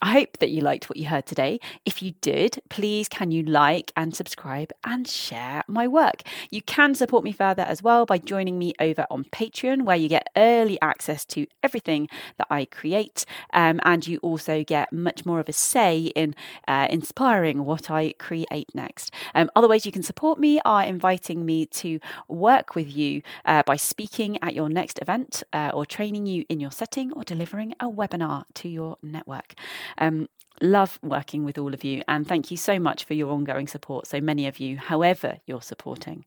I 0.00 0.12
hope 0.12 0.38
that 0.38 0.50
you 0.50 0.60
liked 0.60 0.88
what 0.88 0.96
you 0.96 1.08
heard 1.08 1.26
today. 1.26 1.58
If 1.84 2.02
you 2.02 2.12
did, 2.20 2.62
please 2.68 3.08
can 3.08 3.32
you 3.32 3.42
like 3.42 3.90
and 3.96 4.14
subscribe 4.14 4.72
and 4.84 5.08
share 5.08 5.64
my 5.66 5.88
work. 5.88 6.22
You 6.50 6.62
can 6.62 6.94
support 6.94 7.24
me 7.24 7.32
further 7.32 7.64
as 7.64 7.82
well 7.82 8.06
by 8.06 8.18
joining 8.18 8.60
me 8.60 8.74
over 8.78 9.06
on 9.10 9.24
Patreon, 9.24 9.82
where 9.82 9.96
you 9.96 10.08
get 10.08 10.28
early 10.36 10.80
access 10.80 11.24
to 11.26 11.48
everything 11.64 12.08
that 12.36 12.46
I 12.48 12.66
create, 12.66 13.24
um, 13.52 13.80
and 13.82 14.06
you 14.06 14.18
also 14.18 14.62
get 14.62 14.92
much 14.92 15.26
more 15.26 15.40
of 15.40 15.48
a 15.48 15.52
say 15.52 16.12
in 16.14 16.36
uh, 16.68 16.86
inspiring 16.88 17.64
what 17.64 17.90
I 17.90 18.14
create 18.20 18.72
next. 18.74 19.10
Um, 19.34 19.50
other 19.56 19.66
ways 19.66 19.84
you 19.84 19.90
can 19.90 20.04
support 20.04 20.38
me 20.38 20.60
are 20.64 20.84
inviting 20.84 21.44
me 21.44 21.66
to 21.66 21.98
work 22.28 22.76
with 22.76 22.94
you 22.96 23.22
uh, 23.44 23.64
by 23.66 23.74
speaking 23.74 24.40
at 24.44 24.54
your 24.54 24.68
next 24.68 25.00
event, 25.02 25.42
uh, 25.52 25.72
or 25.74 25.84
training 25.84 26.26
you 26.26 26.44
in 26.48 26.60
your 26.60 26.70
setting, 26.70 27.12
or 27.14 27.24
delivering 27.24 27.74
a 27.80 27.86
webinar 27.86 28.44
to 28.54 28.68
your 28.68 28.96
network. 29.02 29.54
Um, 29.96 30.28
love 30.60 30.98
working 31.02 31.44
with 31.44 31.56
all 31.56 31.72
of 31.72 31.84
you 31.84 32.02
and 32.08 32.26
thank 32.26 32.50
you 32.50 32.56
so 32.56 32.78
much 32.80 33.04
for 33.04 33.14
your 33.14 33.30
ongoing 33.30 33.68
support 33.68 34.08
so 34.08 34.20
many 34.20 34.46
of 34.48 34.58
you 34.58 34.76
however 34.76 35.38
you're 35.46 35.62
supporting. 35.62 36.24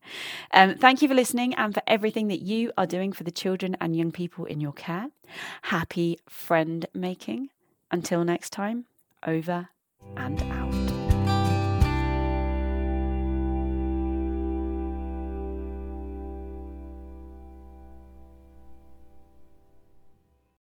Um, 0.52 0.76
thank 0.76 1.02
you 1.02 1.08
for 1.08 1.14
listening 1.14 1.54
and 1.54 1.74
for 1.74 1.82
everything 1.86 2.28
that 2.28 2.40
you 2.40 2.72
are 2.78 2.86
doing 2.86 3.12
for 3.12 3.24
the 3.24 3.30
children 3.30 3.76
and 3.80 3.94
young 3.94 4.10
people 4.10 4.44
in 4.46 4.60
your 4.60 4.72
care. 4.72 5.08
Happy 5.62 6.18
friend 6.28 6.86
making. 6.94 7.50
Until 7.90 8.24
next 8.24 8.50
time 8.50 8.86
over 9.26 9.68
and 10.16 10.42
out 10.44 10.81